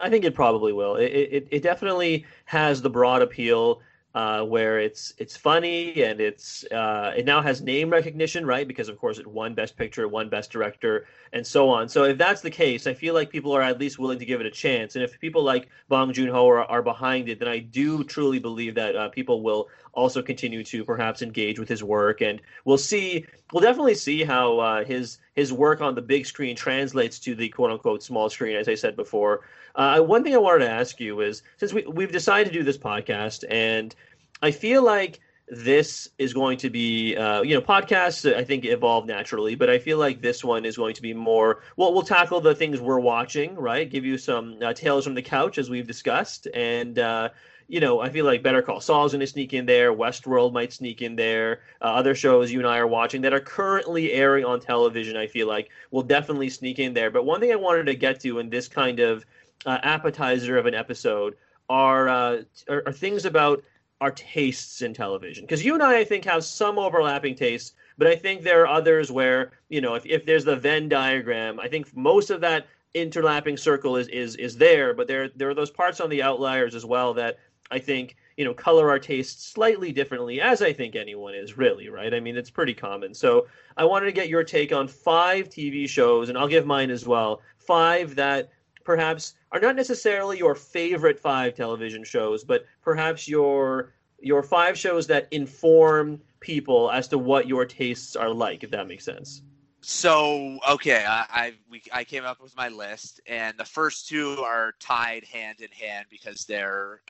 I 0.00 0.10
think 0.10 0.24
it 0.24 0.34
probably 0.34 0.72
will. 0.72 0.96
It, 0.96 1.06
it, 1.06 1.48
it 1.50 1.62
definitely 1.62 2.26
has 2.46 2.82
the 2.82 2.90
broad 2.90 3.22
appeal 3.22 3.80
uh, 4.14 4.42
where 4.42 4.78
it's 4.78 5.12
it's 5.18 5.36
funny 5.36 6.02
and 6.04 6.20
it's 6.20 6.64
uh, 6.70 7.12
it 7.16 7.26
now 7.26 7.42
has 7.42 7.60
name 7.60 7.90
recognition, 7.90 8.46
right? 8.46 8.68
Because 8.68 8.88
of 8.88 8.98
course 8.98 9.18
it 9.18 9.26
won 9.26 9.54
Best 9.54 9.76
Picture, 9.76 10.06
won 10.06 10.28
Best 10.28 10.52
Director, 10.52 11.06
and 11.32 11.44
so 11.44 11.68
on. 11.68 11.88
So 11.88 12.04
if 12.04 12.16
that's 12.16 12.40
the 12.40 12.50
case, 12.50 12.86
I 12.86 12.94
feel 12.94 13.12
like 13.12 13.30
people 13.30 13.52
are 13.52 13.62
at 13.62 13.80
least 13.80 13.98
willing 13.98 14.20
to 14.20 14.24
give 14.24 14.40
it 14.40 14.46
a 14.46 14.50
chance. 14.50 14.94
And 14.94 15.04
if 15.04 15.18
people 15.18 15.42
like 15.42 15.68
Bong 15.88 16.12
Joon 16.12 16.28
Ho 16.28 16.48
are, 16.48 16.64
are 16.64 16.82
behind 16.82 17.28
it, 17.28 17.40
then 17.40 17.48
I 17.48 17.58
do 17.58 18.04
truly 18.04 18.38
believe 18.38 18.76
that 18.76 18.94
uh, 18.94 19.08
people 19.08 19.42
will 19.42 19.68
also 19.94 20.22
continue 20.22 20.62
to 20.64 20.84
perhaps 20.84 21.22
engage 21.22 21.58
with 21.58 21.68
his 21.68 21.82
work, 21.82 22.20
and 22.20 22.40
we'll 22.64 22.78
see. 22.78 23.24
We'll 23.52 23.62
definitely 23.62 23.94
see 23.94 24.24
how 24.24 24.58
uh, 24.58 24.84
his 24.84 25.18
his 25.34 25.52
work 25.52 25.80
on 25.80 25.94
the 25.94 26.02
big 26.02 26.26
screen 26.26 26.54
translates 26.56 27.18
to 27.20 27.34
the 27.34 27.48
quote 27.48 27.70
unquote 27.70 28.02
small 28.02 28.28
screen, 28.30 28.56
as 28.56 28.68
I 28.68 28.74
said 28.74 28.96
before. 28.96 29.42
Uh, 29.74 30.00
one 30.00 30.22
thing 30.22 30.34
I 30.34 30.38
wanted 30.38 30.64
to 30.66 30.70
ask 30.70 31.00
you 31.00 31.20
is 31.20 31.42
since 31.56 31.72
we, 31.72 31.84
we've 31.86 32.12
decided 32.12 32.52
to 32.52 32.58
do 32.58 32.64
this 32.64 32.78
podcast, 32.78 33.44
and 33.50 33.94
I 34.42 34.50
feel 34.50 34.82
like 34.82 35.20
this 35.48 36.08
is 36.18 36.32
going 36.32 36.56
to 36.58 36.70
be, 36.70 37.16
uh, 37.16 37.42
you 37.42 37.54
know, 37.54 37.60
podcasts, 37.60 38.32
I 38.34 38.44
think 38.44 38.64
evolve 38.64 39.06
naturally, 39.06 39.54
but 39.54 39.68
I 39.68 39.78
feel 39.78 39.98
like 39.98 40.22
this 40.22 40.42
one 40.42 40.64
is 40.64 40.76
going 40.76 40.94
to 40.94 41.02
be 41.02 41.12
more, 41.12 41.60
well, 41.76 41.92
we'll 41.92 42.02
tackle 42.02 42.40
the 42.40 42.54
things 42.54 42.80
we're 42.80 42.98
watching, 42.98 43.54
right? 43.54 43.88
Give 43.88 44.04
you 44.06 44.16
some 44.16 44.58
uh, 44.62 44.72
tales 44.72 45.04
from 45.04 45.14
the 45.14 45.22
couch, 45.22 45.58
as 45.58 45.68
we've 45.68 45.86
discussed. 45.86 46.48
And, 46.54 46.98
uh, 46.98 47.28
you 47.68 47.80
know, 47.80 48.00
I 48.00 48.08
feel 48.08 48.24
like 48.24 48.42
Better 48.42 48.62
Call 48.62 48.80
Saul 48.80 49.04
is 49.04 49.12
going 49.12 49.20
to 49.20 49.26
sneak 49.26 49.52
in 49.52 49.66
there. 49.66 49.92
Westworld 49.92 50.52
might 50.54 50.72
sneak 50.72 51.02
in 51.02 51.14
there. 51.14 51.60
Uh, 51.80 51.86
other 51.86 52.14
shows 52.14 52.50
you 52.50 52.58
and 52.58 52.68
I 52.68 52.78
are 52.78 52.86
watching 52.86 53.20
that 53.22 53.34
are 53.34 53.40
currently 53.40 54.12
airing 54.12 54.46
on 54.46 54.60
television, 54.60 55.16
I 55.16 55.26
feel 55.26 55.46
like 55.46 55.70
will 55.90 56.02
definitely 56.02 56.48
sneak 56.48 56.78
in 56.78 56.94
there. 56.94 57.10
But 57.10 57.26
one 57.26 57.40
thing 57.40 57.52
I 57.52 57.56
wanted 57.56 57.84
to 57.86 57.94
get 57.94 58.20
to 58.20 58.38
in 58.38 58.48
this 58.48 58.66
kind 58.66 58.98
of 59.00 59.26
uh, 59.66 59.78
appetizer 59.82 60.56
of 60.56 60.64
an 60.64 60.74
episode 60.74 61.36
are, 61.68 62.08
uh, 62.08 62.42
are, 62.68 62.82
are 62.86 62.92
things 62.92 63.24
about 63.24 63.62
our 64.00 64.10
tastes 64.10 64.82
in 64.82 64.92
television 64.92 65.44
because 65.44 65.64
you 65.64 65.74
and 65.74 65.82
I, 65.82 66.00
I 66.00 66.04
think, 66.04 66.24
have 66.24 66.44
some 66.44 66.78
overlapping 66.78 67.34
tastes. 67.34 67.72
But 67.96 68.08
I 68.08 68.16
think 68.16 68.42
there 68.42 68.62
are 68.62 68.66
others 68.66 69.12
where 69.12 69.52
you 69.68 69.80
know, 69.80 69.94
if, 69.94 70.04
if 70.06 70.26
there's 70.26 70.44
the 70.44 70.56
Venn 70.56 70.88
diagram, 70.88 71.60
I 71.60 71.68
think 71.68 71.94
most 71.96 72.30
of 72.30 72.40
that 72.40 72.66
interlapping 72.94 73.58
circle 73.58 73.96
is 73.96 74.08
is 74.08 74.36
is 74.36 74.56
there. 74.56 74.94
But 74.94 75.08
there 75.08 75.28
there 75.28 75.48
are 75.50 75.54
those 75.54 75.70
parts 75.70 76.00
on 76.00 76.10
the 76.10 76.22
outliers 76.22 76.74
as 76.74 76.84
well 76.84 77.14
that 77.14 77.38
I 77.70 77.78
think 77.78 78.16
you 78.36 78.44
know 78.44 78.54
color 78.54 78.90
our 78.90 78.98
tastes 78.98 79.46
slightly 79.46 79.92
differently, 79.92 80.40
as 80.40 80.62
I 80.62 80.72
think 80.72 80.96
anyone 80.96 81.34
is 81.34 81.56
really 81.56 81.88
right. 81.88 82.12
I 82.12 82.20
mean, 82.20 82.36
it's 82.36 82.50
pretty 82.50 82.74
common. 82.74 83.14
So 83.14 83.46
I 83.76 83.84
wanted 83.84 84.06
to 84.06 84.12
get 84.12 84.28
your 84.28 84.44
take 84.44 84.72
on 84.72 84.88
five 84.88 85.48
TV 85.48 85.88
shows, 85.88 86.28
and 86.28 86.38
I'll 86.38 86.48
give 86.48 86.66
mine 86.66 86.90
as 86.90 87.06
well. 87.06 87.42
Five 87.58 88.16
that 88.16 88.50
perhaps 88.84 89.34
are 89.52 89.60
not 89.60 89.76
necessarily 89.76 90.38
your 90.38 90.54
favorite 90.54 91.18
five 91.18 91.54
television 91.54 92.04
shows, 92.04 92.44
but 92.44 92.64
perhaps 92.82 93.26
your 93.26 93.92
your 94.20 94.42
five 94.42 94.78
shows 94.78 95.06
that 95.06 95.28
inform 95.32 96.20
people 96.40 96.90
as 96.90 97.08
to 97.08 97.18
what 97.18 97.46
your 97.46 97.66
tastes 97.66 98.16
are 98.16 98.30
like, 98.30 98.64
if 98.64 98.70
that 98.70 98.86
makes 98.86 99.04
sense. 99.04 99.42
So 99.80 100.58
okay, 100.70 101.04
I 101.06 101.26
I, 101.30 101.52
we, 101.70 101.82
I 101.92 102.04
came 102.04 102.24
up 102.24 102.40
with 102.40 102.56
my 102.56 102.68
list, 102.68 103.20
and 103.26 103.58
the 103.58 103.64
first 103.64 104.08
two 104.08 104.38
are 104.40 104.72
tied 104.80 105.24
hand 105.24 105.60
in 105.60 105.70
hand 105.70 106.06
because 106.10 106.44
they're 106.46 107.02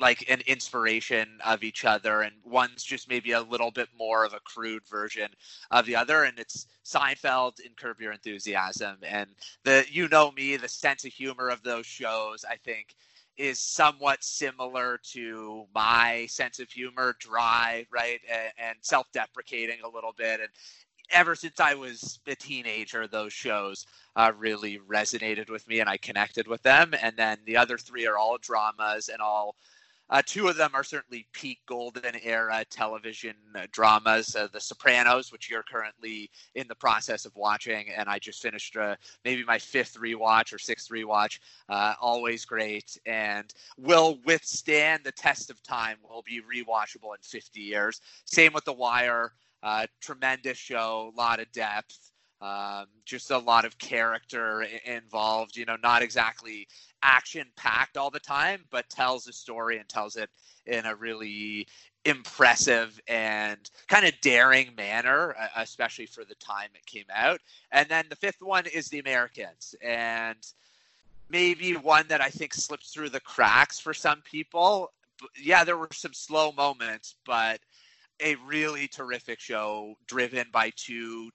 like 0.00 0.28
an 0.28 0.40
inspiration 0.46 1.38
of 1.44 1.62
each 1.62 1.84
other 1.84 2.22
and 2.22 2.34
one's 2.44 2.82
just 2.82 3.08
maybe 3.08 3.32
a 3.32 3.40
little 3.40 3.70
bit 3.70 3.88
more 3.98 4.24
of 4.24 4.34
a 4.34 4.40
crude 4.40 4.86
version 4.88 5.28
of 5.70 5.86
the 5.86 5.96
other 5.96 6.24
and 6.24 6.38
it's 6.38 6.66
Seinfeld 6.84 7.64
and 7.64 7.76
Curb 7.76 8.00
Your 8.00 8.12
Enthusiasm 8.12 8.98
and 9.02 9.30
the 9.64 9.84
you 9.90 10.08
know 10.08 10.32
me 10.32 10.56
the 10.56 10.68
sense 10.68 11.04
of 11.04 11.12
humor 11.12 11.48
of 11.48 11.62
those 11.62 11.86
shows 11.86 12.44
I 12.48 12.56
think 12.56 12.94
is 13.36 13.58
somewhat 13.58 14.24
similar 14.24 14.98
to 15.12 15.66
my 15.74 16.26
sense 16.26 16.58
of 16.58 16.70
humor 16.70 17.16
dry 17.18 17.86
right 17.90 18.20
and, 18.30 18.52
and 18.58 18.78
self-deprecating 18.80 19.78
a 19.84 19.88
little 19.88 20.12
bit 20.16 20.40
and 20.40 20.50
ever 21.10 21.34
since 21.34 21.60
I 21.60 21.74
was 21.74 22.18
a 22.26 22.34
teenager, 22.34 23.06
those 23.06 23.32
shows 23.32 23.86
uh, 24.16 24.32
really 24.36 24.78
resonated 24.78 25.50
with 25.50 25.66
me 25.68 25.80
and 25.80 25.88
I 25.88 25.96
connected 25.98 26.46
with 26.48 26.62
them. 26.62 26.94
And 27.00 27.16
then 27.16 27.38
the 27.44 27.56
other 27.56 27.78
three 27.78 28.06
are 28.06 28.18
all 28.18 28.38
dramas 28.38 29.08
and 29.08 29.20
all 29.20 29.54
uh, 30.10 30.22
two 30.24 30.48
of 30.48 30.56
them 30.56 30.70
are 30.74 30.84
certainly 30.84 31.26
peak 31.32 31.58
golden 31.66 32.14
era 32.22 32.64
television 32.70 33.34
uh, 33.54 33.66
dramas. 33.72 34.36
Uh, 34.36 34.48
the 34.52 34.60
Sopranos, 34.60 35.32
which 35.32 35.50
you're 35.50 35.62
currently 35.62 36.30
in 36.54 36.68
the 36.68 36.74
process 36.74 37.24
of 37.24 37.34
watching, 37.36 37.86
and 37.90 38.08
I 38.08 38.18
just 38.18 38.40
finished 38.40 38.76
uh, 38.76 38.96
maybe 39.24 39.44
my 39.44 39.58
fifth 39.58 39.96
rewatch 39.98 40.52
or 40.52 40.58
sixth 40.58 40.90
rewatch. 40.90 41.40
Uh, 41.68 41.94
always 42.00 42.44
great 42.44 42.96
and 43.06 43.52
will 43.78 44.18
withstand 44.24 45.02
the 45.04 45.12
test 45.12 45.50
of 45.50 45.62
time. 45.62 45.96
Will 46.08 46.22
be 46.22 46.40
rewatchable 46.40 47.14
in 47.14 47.22
50 47.22 47.60
years. 47.60 48.00
Same 48.24 48.52
with 48.52 48.64
The 48.64 48.72
Wire. 48.72 49.32
Uh, 49.62 49.86
tremendous 50.00 50.58
show, 50.58 51.12
a 51.12 51.16
lot 51.18 51.40
of 51.40 51.50
depth. 51.50 52.12
Um, 52.40 52.86
just 53.04 53.30
a 53.30 53.38
lot 53.38 53.64
of 53.64 53.78
character 53.78 54.66
involved. 54.84 55.56
You 55.56 55.64
know, 55.64 55.76
not 55.82 56.02
exactly 56.02 56.68
action 57.02 57.46
packed 57.56 57.96
all 57.96 58.10
the 58.10 58.20
time, 58.20 58.64
but 58.70 58.88
tells 58.90 59.26
a 59.26 59.32
story 59.32 59.78
and 59.78 59.88
tells 59.88 60.16
it 60.16 60.30
in 60.66 60.84
a 60.86 60.94
really 60.94 61.66
impressive 62.04 63.00
and 63.08 63.58
kind 63.88 64.06
of 64.06 64.12
daring 64.20 64.74
manner, 64.76 65.34
especially 65.56 66.06
for 66.06 66.24
the 66.24 66.34
time 66.36 66.68
it 66.74 66.86
came 66.86 67.06
out. 67.12 67.40
And 67.72 67.88
then 67.88 68.06
the 68.08 68.16
fifth 68.16 68.40
one 68.40 68.66
is 68.66 68.88
The 68.88 69.00
Americans. 69.00 69.74
And 69.82 70.38
maybe 71.28 71.72
one 71.74 72.06
that 72.08 72.20
I 72.20 72.30
think 72.30 72.54
slips 72.54 72.92
through 72.92 73.10
the 73.10 73.20
cracks 73.20 73.80
for 73.80 73.94
some 73.94 74.22
people. 74.22 74.92
Yeah, 75.40 75.64
there 75.64 75.76
were 75.76 75.88
some 75.92 76.12
slow 76.12 76.52
moments, 76.52 77.16
but 77.24 77.60
a 78.20 78.36
really 78.46 78.88
terrific 78.88 79.40
show 79.40 79.94
driven 80.06 80.46
by 80.52 80.70
two 80.76 81.30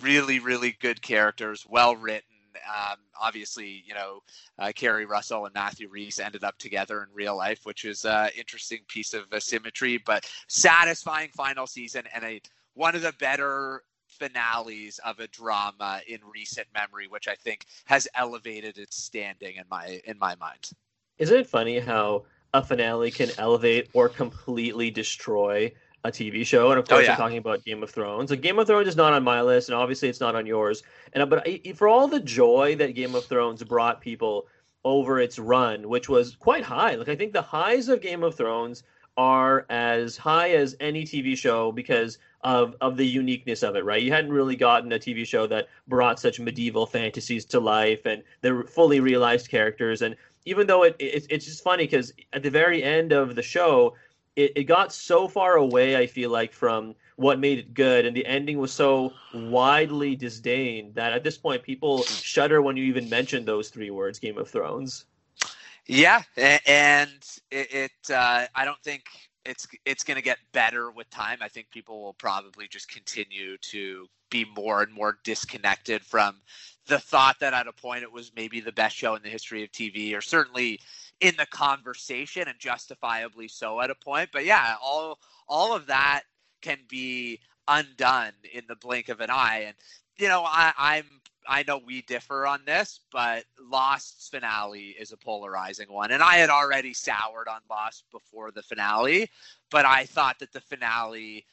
really, 0.00 0.38
really 0.38 0.76
good 0.80 1.02
characters, 1.02 1.66
well 1.68 1.96
written. 1.96 2.22
Um, 2.68 2.96
obviously, 3.20 3.84
you 3.86 3.94
know, 3.94 4.20
uh, 4.58 4.72
Keri 4.74 5.06
Russell 5.06 5.46
and 5.46 5.54
Matthew 5.54 5.88
Rhys 5.88 6.18
ended 6.18 6.44
up 6.44 6.58
together 6.58 7.02
in 7.02 7.08
real 7.14 7.36
life, 7.36 7.60
which 7.64 7.84
is 7.84 8.04
an 8.04 8.30
interesting 8.36 8.80
piece 8.88 9.14
of 9.14 9.26
symmetry, 9.38 9.98
but 9.98 10.30
satisfying 10.48 11.30
final 11.30 11.66
season 11.66 12.04
and 12.14 12.24
a 12.24 12.40
one 12.74 12.94
of 12.94 13.02
the 13.02 13.12
better 13.18 13.82
finales 14.06 14.98
of 15.04 15.18
a 15.20 15.28
drama 15.28 16.00
in 16.06 16.18
recent 16.32 16.66
memory, 16.74 17.06
which 17.08 17.28
I 17.28 17.34
think 17.34 17.66
has 17.86 18.08
elevated 18.14 18.78
its 18.78 19.02
standing 19.02 19.56
in 19.56 19.64
my 19.70 20.00
in 20.04 20.18
my 20.18 20.34
mind. 20.36 20.70
Isn't 21.18 21.38
it 21.38 21.46
funny 21.46 21.78
how 21.78 22.24
a 22.54 22.62
finale 22.62 23.10
can 23.10 23.30
elevate 23.38 23.88
or 23.92 24.08
completely 24.08 24.90
destroy 24.90 25.72
a 26.04 26.10
TV 26.10 26.46
show, 26.46 26.70
and 26.70 26.78
of 26.78 26.84
oh, 26.86 26.94
course, 26.94 27.00
oh, 27.00 27.04
yeah. 27.04 27.12
I'm 27.12 27.18
talking 27.18 27.38
about 27.38 27.64
Game 27.64 27.82
of 27.82 27.90
Thrones. 27.90 28.30
Like 28.30 28.40
Game 28.40 28.58
of 28.58 28.66
Thrones 28.66 28.88
is 28.88 28.96
not 28.96 29.12
on 29.12 29.24
my 29.24 29.42
list, 29.42 29.68
and 29.68 29.76
obviously, 29.76 30.08
it's 30.08 30.20
not 30.20 30.34
on 30.34 30.46
yours. 30.46 30.82
And 31.12 31.28
but 31.28 31.46
I, 31.46 31.72
for 31.74 31.88
all 31.88 32.08
the 32.08 32.20
joy 32.20 32.76
that 32.76 32.94
Game 32.94 33.14
of 33.14 33.24
Thrones 33.24 33.62
brought 33.62 34.00
people 34.00 34.46
over 34.84 35.20
its 35.20 35.38
run, 35.38 35.88
which 35.88 36.08
was 36.08 36.36
quite 36.36 36.64
high. 36.64 36.94
Like 36.94 37.08
I 37.08 37.16
think 37.16 37.32
the 37.32 37.42
highs 37.42 37.88
of 37.88 38.00
Game 38.00 38.22
of 38.22 38.34
Thrones 38.34 38.84
are 39.16 39.66
as 39.68 40.16
high 40.16 40.50
as 40.50 40.76
any 40.78 41.02
TV 41.02 41.36
show 41.36 41.72
because 41.72 42.18
of 42.42 42.76
of 42.80 42.96
the 42.96 43.06
uniqueness 43.06 43.64
of 43.64 43.74
it, 43.74 43.84
right? 43.84 44.02
You 44.02 44.12
hadn't 44.12 44.32
really 44.32 44.56
gotten 44.56 44.92
a 44.92 44.98
TV 44.98 45.26
show 45.26 45.46
that 45.48 45.68
brought 45.88 46.20
such 46.20 46.38
medieval 46.38 46.86
fantasies 46.86 47.44
to 47.46 47.58
life 47.60 48.06
and 48.06 48.22
the 48.42 48.64
fully 48.68 49.00
realized 49.00 49.50
characters. 49.50 50.02
And 50.02 50.14
even 50.44 50.68
though 50.68 50.84
it, 50.84 50.94
it 51.00 51.26
it's 51.28 51.44
just 51.44 51.64
funny 51.64 51.84
because 51.84 52.12
at 52.32 52.44
the 52.44 52.50
very 52.50 52.82
end 52.82 53.12
of 53.12 53.34
the 53.34 53.42
show, 53.42 53.94
it, 54.38 54.52
it 54.54 54.64
got 54.64 54.92
so 54.92 55.26
far 55.26 55.56
away, 55.56 55.96
I 55.96 56.06
feel 56.06 56.30
like, 56.30 56.52
from 56.52 56.94
what 57.16 57.40
made 57.40 57.58
it 57.58 57.74
good, 57.74 58.06
and 58.06 58.16
the 58.16 58.24
ending 58.24 58.58
was 58.58 58.72
so 58.72 59.12
widely 59.34 60.14
disdained 60.14 60.94
that 60.94 61.12
at 61.12 61.24
this 61.24 61.36
point 61.36 61.64
people 61.64 62.04
shudder 62.04 62.62
when 62.62 62.76
you 62.76 62.84
even 62.84 63.08
mention 63.08 63.44
those 63.44 63.68
three 63.68 63.90
words, 63.90 64.20
Game 64.20 64.38
of 64.38 64.48
Thrones. 64.48 65.06
Yeah, 65.86 66.22
and 66.36 67.10
it, 67.50 67.74
it 67.74 68.10
uh, 68.14 68.46
I 68.54 68.64
don't 68.64 68.80
think 68.84 69.02
it's 69.44 69.66
it's 69.84 70.04
going 70.04 70.16
to 70.16 70.22
get 70.22 70.38
better 70.52 70.92
with 70.92 71.10
time. 71.10 71.38
I 71.40 71.48
think 71.48 71.68
people 71.70 72.00
will 72.00 72.14
probably 72.14 72.68
just 72.68 72.88
continue 72.88 73.56
to 73.58 74.06
be 74.30 74.46
more 74.54 74.82
and 74.82 74.92
more 74.92 75.18
disconnected 75.24 76.04
from 76.04 76.36
the 76.86 77.00
thought 77.00 77.40
that 77.40 77.54
at 77.54 77.66
a 77.66 77.72
point 77.72 78.04
it 78.04 78.12
was 78.12 78.30
maybe 78.36 78.60
the 78.60 78.70
best 78.70 78.94
show 78.94 79.16
in 79.16 79.22
the 79.22 79.28
history 79.28 79.64
of 79.64 79.72
TV, 79.72 80.16
or 80.16 80.20
certainly 80.20 80.78
in 81.20 81.34
the 81.36 81.46
conversation 81.46 82.46
and 82.48 82.58
justifiably 82.58 83.48
so 83.48 83.80
at 83.80 83.90
a 83.90 83.94
point. 83.94 84.30
But 84.32 84.44
yeah, 84.44 84.76
all 84.82 85.18
all 85.48 85.74
of 85.74 85.86
that 85.86 86.22
can 86.60 86.78
be 86.88 87.40
undone 87.66 88.32
in 88.52 88.64
the 88.68 88.76
blink 88.76 89.08
of 89.08 89.20
an 89.20 89.30
eye. 89.30 89.64
And 89.66 89.76
you 90.18 90.28
know, 90.28 90.44
I, 90.44 90.72
I'm 90.76 91.04
I 91.48 91.64
know 91.66 91.78
we 91.78 92.02
differ 92.02 92.46
on 92.46 92.60
this, 92.66 93.00
but 93.10 93.44
Lost's 93.60 94.28
finale 94.28 94.94
is 95.00 95.12
a 95.12 95.16
polarizing 95.16 95.90
one. 95.90 96.10
And 96.10 96.22
I 96.22 96.36
had 96.36 96.50
already 96.50 96.92
soured 96.92 97.48
on 97.48 97.60
Lost 97.70 98.04
before 98.12 98.50
the 98.50 98.62
finale, 98.62 99.30
but 99.70 99.86
I 99.86 100.04
thought 100.04 100.38
that 100.40 100.52
the 100.52 100.60
finale, 100.60 101.46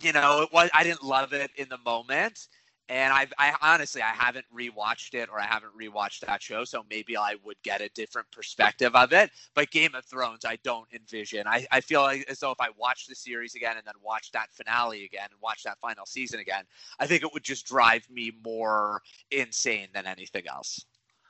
you 0.00 0.12
know, 0.12 0.42
it 0.42 0.52
was 0.52 0.70
I 0.72 0.84
didn't 0.84 1.02
love 1.02 1.32
it 1.32 1.50
in 1.56 1.68
the 1.68 1.78
moment 1.78 2.48
and 2.88 3.12
I've, 3.12 3.32
I 3.38 3.54
honestly 3.60 4.02
I 4.02 4.10
haven't 4.10 4.46
rewatched 4.54 5.14
it 5.14 5.28
or 5.30 5.40
I 5.40 5.46
haven't 5.46 5.72
rewatched 5.78 6.20
that 6.20 6.42
show, 6.42 6.64
so 6.64 6.84
maybe 6.88 7.16
I 7.16 7.36
would 7.44 7.56
get 7.62 7.80
a 7.80 7.88
different 7.90 8.30
perspective 8.30 8.94
of 8.94 9.12
it. 9.12 9.30
But 9.54 9.70
Game 9.70 9.94
of 9.94 10.04
Thrones, 10.04 10.44
I 10.44 10.58
don't 10.62 10.86
envision. 10.92 11.46
I, 11.46 11.66
I 11.72 11.80
feel 11.80 12.02
like 12.02 12.24
as 12.28 12.38
though 12.38 12.52
if 12.52 12.60
I 12.60 12.68
watch 12.76 13.06
the 13.06 13.14
series 13.14 13.54
again 13.54 13.76
and 13.76 13.86
then 13.86 13.94
watch 14.02 14.30
that 14.32 14.52
finale 14.52 15.04
again 15.04 15.28
and 15.30 15.40
watch 15.40 15.64
that 15.64 15.78
final 15.80 16.06
season 16.06 16.40
again, 16.40 16.64
I 16.98 17.06
think 17.06 17.22
it 17.22 17.32
would 17.32 17.44
just 17.44 17.66
drive 17.66 18.08
me 18.10 18.32
more 18.44 19.02
insane 19.30 19.88
than 19.92 20.06
anything 20.06 20.44
else. 20.46 20.84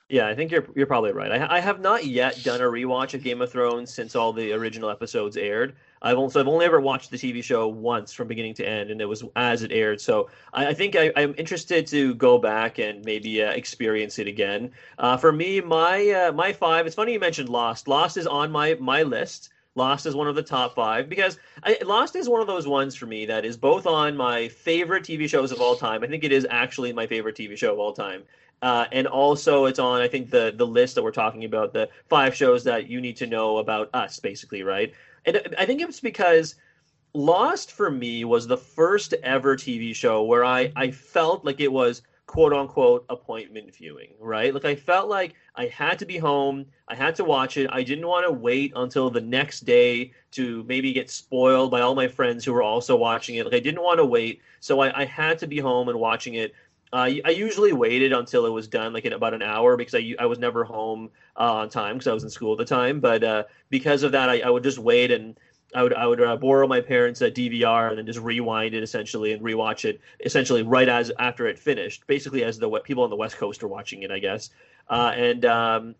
Yeah, 0.08 0.28
I 0.28 0.34
think 0.36 0.52
you're 0.52 0.66
you're 0.76 0.86
probably 0.86 1.12
right. 1.12 1.32
I, 1.32 1.56
I 1.56 1.60
have 1.60 1.80
not 1.80 2.04
yet 2.04 2.40
done 2.44 2.60
a 2.60 2.64
rewatch 2.64 3.14
of 3.14 3.24
Game 3.24 3.42
of 3.42 3.50
Thrones 3.50 3.92
since 3.92 4.14
all 4.14 4.32
the 4.32 4.52
original 4.52 4.88
episodes 4.88 5.36
aired. 5.36 5.74
I've 6.02 6.18
also 6.18 6.40
I've 6.40 6.48
only 6.48 6.66
ever 6.66 6.80
watched 6.80 7.10
the 7.10 7.16
TV 7.16 7.42
show 7.42 7.68
once 7.68 8.12
from 8.12 8.28
beginning 8.28 8.54
to 8.54 8.68
end, 8.68 8.90
and 8.90 9.00
it 9.00 9.06
was 9.06 9.24
as 9.34 9.62
it 9.62 9.72
aired. 9.72 10.00
So 10.00 10.28
I, 10.52 10.68
I 10.68 10.74
think 10.74 10.96
I, 10.96 11.12
am 11.16 11.34
interested 11.38 11.86
to 11.88 12.14
go 12.14 12.38
back 12.38 12.78
and 12.78 13.04
maybe 13.04 13.42
uh, 13.42 13.50
experience 13.50 14.18
it 14.18 14.26
again. 14.28 14.70
Uh, 14.98 15.16
for 15.16 15.32
me, 15.32 15.60
my 15.60 16.08
uh, 16.10 16.32
my 16.32 16.52
five. 16.52 16.86
It's 16.86 16.94
funny 16.94 17.12
you 17.14 17.20
mentioned 17.20 17.48
Lost. 17.48 17.88
Lost 17.88 18.16
is 18.16 18.26
on 18.26 18.50
my 18.50 18.74
my 18.74 19.02
list. 19.02 19.50
Lost 19.76 20.06
is 20.06 20.14
one 20.14 20.26
of 20.26 20.34
the 20.34 20.42
top 20.42 20.74
five 20.74 21.08
because 21.08 21.38
I, 21.62 21.76
Lost 21.84 22.16
is 22.16 22.28
one 22.28 22.40
of 22.40 22.46
those 22.46 22.66
ones 22.66 22.94
for 22.94 23.04
me 23.04 23.26
that 23.26 23.44
is 23.44 23.58
both 23.58 23.86
on 23.86 24.16
my 24.16 24.48
favorite 24.48 25.04
TV 25.04 25.28
shows 25.28 25.52
of 25.52 25.60
all 25.60 25.76
time. 25.76 26.02
I 26.02 26.06
think 26.06 26.24
it 26.24 26.32
is 26.32 26.46
actually 26.48 26.94
my 26.94 27.06
favorite 27.06 27.36
TV 27.36 27.56
show 27.58 27.74
of 27.74 27.78
all 27.78 27.92
time. 27.92 28.22
Uh, 28.62 28.86
and 28.90 29.06
also 29.06 29.66
it's 29.66 29.78
on 29.78 30.00
I 30.00 30.08
think 30.08 30.30
the 30.30 30.52
the 30.56 30.66
list 30.66 30.94
that 30.94 31.02
we're 31.02 31.10
talking 31.12 31.44
about 31.44 31.74
the 31.74 31.88
five 32.08 32.34
shows 32.34 32.64
that 32.64 32.88
you 32.88 33.00
need 33.00 33.16
to 33.18 33.26
know 33.26 33.58
about 33.58 33.90
us 33.92 34.18
basically 34.18 34.62
right 34.62 34.94
and 35.26 35.54
I 35.58 35.66
think 35.66 35.82
it's 35.82 36.00
because 36.00 36.54
Lost 37.16 37.72
for 37.72 37.90
me 37.90 38.26
was 38.26 38.46
the 38.46 38.58
first 38.58 39.14
ever 39.22 39.56
TV 39.56 39.94
show 39.94 40.22
where 40.24 40.44
I 40.44 40.70
I 40.76 40.90
felt 40.90 41.46
like 41.46 41.60
it 41.60 41.72
was 41.72 42.02
quote 42.26 42.52
unquote 42.52 43.06
appointment 43.08 43.74
viewing, 43.74 44.10
right? 44.20 44.52
Like 44.52 44.66
I 44.66 44.74
felt 44.74 45.08
like 45.08 45.34
I 45.54 45.66
had 45.68 45.98
to 46.00 46.04
be 46.04 46.18
home, 46.18 46.66
I 46.88 46.94
had 46.94 47.14
to 47.16 47.24
watch 47.24 47.56
it. 47.56 47.70
I 47.72 47.82
didn't 47.82 48.06
want 48.06 48.26
to 48.26 48.32
wait 48.32 48.74
until 48.76 49.08
the 49.08 49.22
next 49.22 49.60
day 49.60 50.12
to 50.32 50.62
maybe 50.64 50.92
get 50.92 51.08
spoiled 51.08 51.70
by 51.70 51.80
all 51.80 51.94
my 51.94 52.06
friends 52.06 52.44
who 52.44 52.52
were 52.52 52.62
also 52.62 52.94
watching 52.96 53.36
it. 53.36 53.46
Like 53.46 53.54
I 53.54 53.60
didn't 53.60 53.82
want 53.82 53.98
to 53.98 54.04
wait, 54.04 54.42
so 54.60 54.80
I, 54.80 55.00
I 55.00 55.06
had 55.06 55.38
to 55.38 55.46
be 55.46 55.58
home 55.58 55.88
and 55.88 55.98
watching 55.98 56.34
it 56.34 56.52
uh, 56.92 57.10
I 57.24 57.30
usually 57.30 57.72
waited 57.72 58.12
until 58.12 58.46
it 58.46 58.50
was 58.50 58.68
done, 58.68 58.92
like 58.92 59.04
in 59.04 59.12
about 59.12 59.34
an 59.34 59.42
hour, 59.42 59.76
because 59.76 59.94
I, 59.94 60.14
I 60.18 60.26
was 60.26 60.38
never 60.38 60.64
home 60.64 61.10
uh, 61.36 61.54
on 61.54 61.68
time 61.68 61.96
because 61.96 62.06
I 62.06 62.12
was 62.12 62.22
in 62.22 62.30
school 62.30 62.52
at 62.52 62.58
the 62.58 62.64
time. 62.64 63.00
But 63.00 63.24
uh, 63.24 63.44
because 63.70 64.02
of 64.02 64.12
that, 64.12 64.28
I, 64.28 64.40
I 64.40 64.50
would 64.50 64.62
just 64.62 64.78
wait 64.78 65.10
and 65.10 65.38
I 65.74 65.82
would 65.82 65.92
I 65.94 66.06
would 66.06 66.22
uh, 66.22 66.36
borrow 66.36 66.66
my 66.68 66.80
parents' 66.80 67.20
DVR 67.20 67.88
and 67.88 67.98
then 67.98 68.06
just 68.06 68.20
rewind 68.20 68.74
it 68.74 68.82
essentially 68.82 69.32
and 69.32 69.42
rewatch 69.42 69.84
it 69.84 70.00
essentially 70.24 70.62
right 70.62 70.88
as 70.88 71.10
after 71.18 71.46
it 71.46 71.58
finished, 71.58 72.06
basically 72.06 72.44
as 72.44 72.58
the 72.58 72.70
people 72.80 73.02
on 73.02 73.10
the 73.10 73.16
West 73.16 73.36
Coast 73.36 73.62
are 73.64 73.68
watching 73.68 74.02
it, 74.02 74.10
I 74.10 74.20
guess. 74.20 74.50
Uh, 74.88 75.12
and 75.14 75.44
um, 75.44 75.94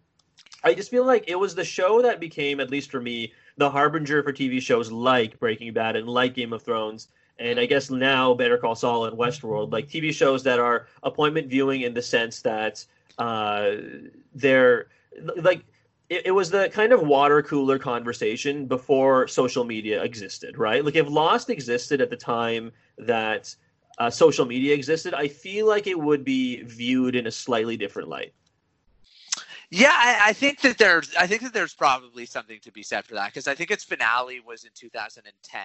I 0.62 0.74
just 0.74 0.90
feel 0.90 1.04
like 1.04 1.28
it 1.28 1.38
was 1.38 1.54
the 1.54 1.64
show 1.64 2.02
that 2.02 2.20
became, 2.20 2.60
at 2.60 2.70
least 2.70 2.90
for 2.90 3.00
me, 3.00 3.32
the 3.56 3.70
harbinger 3.70 4.22
for 4.22 4.32
TV 4.32 4.60
shows 4.62 4.92
like 4.92 5.40
Breaking 5.40 5.72
Bad 5.72 5.96
and 5.96 6.08
like 6.08 6.34
Game 6.34 6.52
of 6.52 6.62
Thrones 6.62 7.08
and 7.38 7.60
I 7.60 7.66
guess 7.66 7.90
now 7.90 8.34
Better 8.34 8.58
Call 8.58 8.74
Saul 8.74 9.06
and 9.06 9.16
Westworld, 9.16 9.72
like 9.72 9.88
TV 9.88 10.12
shows 10.12 10.42
that 10.44 10.58
are 10.58 10.88
appointment 11.02 11.48
viewing 11.48 11.82
in 11.82 11.94
the 11.94 12.02
sense 12.02 12.40
that 12.42 12.84
uh, 13.18 13.72
they're 14.34 14.88
like 15.36 15.64
it, 16.08 16.26
it, 16.26 16.30
was 16.30 16.50
the 16.50 16.68
kind 16.68 16.92
of 16.92 17.02
water 17.02 17.42
cooler 17.42 17.78
conversation 17.78 18.66
before 18.66 19.26
social 19.26 19.64
media 19.64 20.02
existed, 20.02 20.56
right? 20.56 20.84
Like 20.84 20.94
if 20.94 21.08
Lost 21.08 21.50
existed 21.50 22.00
at 22.00 22.10
the 22.10 22.16
time 22.16 22.72
that 22.98 23.54
uh, 23.98 24.10
social 24.10 24.44
media 24.46 24.74
existed, 24.74 25.14
I 25.14 25.28
feel 25.28 25.66
like 25.66 25.86
it 25.86 25.98
would 25.98 26.24
be 26.24 26.62
viewed 26.62 27.16
in 27.16 27.26
a 27.26 27.30
slightly 27.30 27.76
different 27.76 28.08
light. 28.08 28.32
Yeah, 29.70 29.92
I, 29.92 30.28
I, 30.28 30.32
think 30.32 30.60
that 30.60 30.78
there's 30.78 31.12
I 31.16 31.26
think 31.26 31.42
that 31.42 31.52
there's 31.52 31.74
probably 31.74 32.24
something 32.24 32.60
to 32.60 32.70
be 32.70 32.84
said 32.84 33.04
for 33.04 33.14
that 33.14 33.26
because 33.26 33.48
I 33.48 33.54
think 33.56 33.72
its 33.72 33.82
finale 33.82 34.38
was 34.38 34.62
in 34.62 34.70
2010 34.74 35.60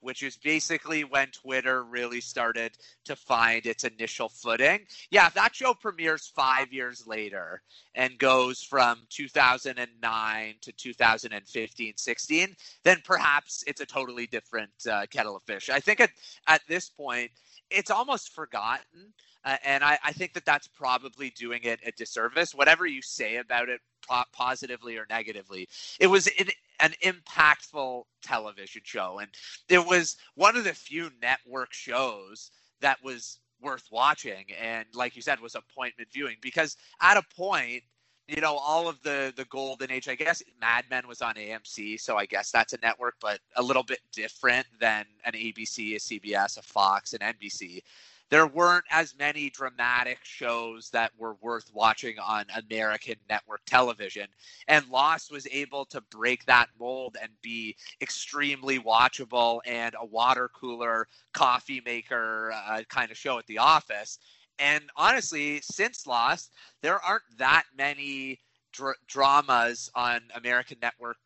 which 0.00 0.22
is 0.22 0.36
basically 0.36 1.04
when 1.04 1.28
Twitter 1.28 1.84
really 1.84 2.20
started 2.20 2.76
to 3.04 3.16
find 3.16 3.66
its 3.66 3.84
initial 3.84 4.28
footing. 4.28 4.80
Yeah, 5.10 5.28
that 5.30 5.54
show 5.54 5.74
premieres 5.74 6.26
five 6.34 6.72
years 6.72 7.06
later 7.06 7.62
and 7.94 8.18
goes 8.18 8.62
from 8.62 9.00
2009 9.10 10.54
to 10.60 10.72
2015 10.72 11.92
16, 11.96 12.56
then 12.84 13.02
perhaps 13.04 13.64
it's 13.66 13.80
a 13.80 13.86
totally 13.86 14.26
different 14.26 14.70
uh, 14.90 15.06
kettle 15.10 15.36
of 15.36 15.42
fish. 15.42 15.70
I 15.70 15.80
think 15.80 16.00
at, 16.00 16.10
at 16.46 16.62
this 16.68 16.88
point, 16.88 17.30
it's 17.70 17.90
almost 17.90 18.34
forgotten. 18.34 19.12
Uh, 19.44 19.56
and 19.64 19.82
I, 19.82 19.98
I, 20.04 20.12
think 20.12 20.34
that 20.34 20.44
that's 20.44 20.68
probably 20.68 21.30
doing 21.30 21.60
it 21.62 21.80
a 21.86 21.92
disservice. 21.92 22.54
Whatever 22.54 22.84
you 22.84 23.00
say 23.00 23.36
about 23.36 23.70
it, 23.70 23.80
po- 24.06 24.24
positively 24.32 24.98
or 24.98 25.06
negatively, 25.08 25.66
it 25.98 26.08
was 26.08 26.26
an, 26.26 26.48
an 26.80 26.94
impactful 27.02 28.04
television 28.22 28.82
show, 28.84 29.18
and 29.20 29.28
it 29.68 29.84
was 29.84 30.16
one 30.34 30.56
of 30.56 30.64
the 30.64 30.74
few 30.74 31.10
network 31.22 31.72
shows 31.72 32.50
that 32.80 33.02
was 33.02 33.38
worth 33.60 33.86
watching. 33.90 34.46
And 34.60 34.86
like 34.94 35.16
you 35.16 35.22
said, 35.22 35.40
was 35.40 35.54
appointment 35.54 36.08
viewing 36.12 36.36
because 36.40 36.76
at 37.00 37.16
a 37.16 37.22
point, 37.36 37.82
you 38.28 38.40
know, 38.40 38.56
all 38.56 38.88
of 38.88 39.02
the 39.02 39.32
the 39.36 39.44
golden 39.46 39.90
age. 39.90 40.08
I 40.08 40.14
guess 40.14 40.42
Mad 40.60 40.84
Men 40.88 41.08
was 41.08 41.20
on 41.20 41.34
AMC, 41.34 42.00
so 42.00 42.16
I 42.16 42.26
guess 42.26 42.50
that's 42.50 42.72
a 42.72 42.78
network, 42.82 43.16
but 43.20 43.40
a 43.56 43.62
little 43.62 43.82
bit 43.82 44.00
different 44.12 44.66
than 44.80 45.04
an 45.24 45.32
ABC, 45.32 45.96
a 45.96 45.98
CBS, 45.98 46.56
a 46.56 46.62
Fox, 46.62 47.12
an 47.12 47.20
NBC 47.20 47.82
there 48.30 48.46
weren't 48.46 48.84
as 48.90 49.16
many 49.18 49.50
dramatic 49.50 50.18
shows 50.22 50.88
that 50.90 51.10
were 51.18 51.34
worth 51.40 51.70
watching 51.74 52.18
on 52.18 52.44
American 52.56 53.16
network 53.28 53.60
television. 53.66 54.26
And 54.68 54.88
Lost 54.88 55.32
was 55.32 55.48
able 55.50 55.84
to 55.86 56.00
break 56.00 56.46
that 56.46 56.68
mold 56.78 57.16
and 57.20 57.30
be 57.42 57.76
extremely 58.00 58.78
watchable 58.78 59.60
and 59.66 59.94
a 60.00 60.06
water 60.06 60.48
cooler, 60.54 61.08
coffee 61.34 61.82
maker 61.84 62.52
uh, 62.54 62.82
kind 62.88 63.10
of 63.10 63.16
show 63.16 63.38
at 63.38 63.46
the 63.46 63.58
office. 63.58 64.18
And 64.60 64.84
honestly, 64.96 65.60
since 65.62 66.06
Lost, 66.06 66.52
there 66.82 67.00
aren't 67.04 67.24
that 67.38 67.64
many 67.76 68.40
dr- 68.72 68.96
dramas 69.08 69.90
on 69.94 70.20
American 70.34 70.78
network 70.80 71.16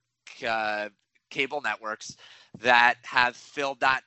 uh, 0.47 0.89
cable 1.31 1.61
networks 1.61 2.17
that 2.61 2.95
have 3.03 3.37
filled 3.37 3.81
that 3.81 4.03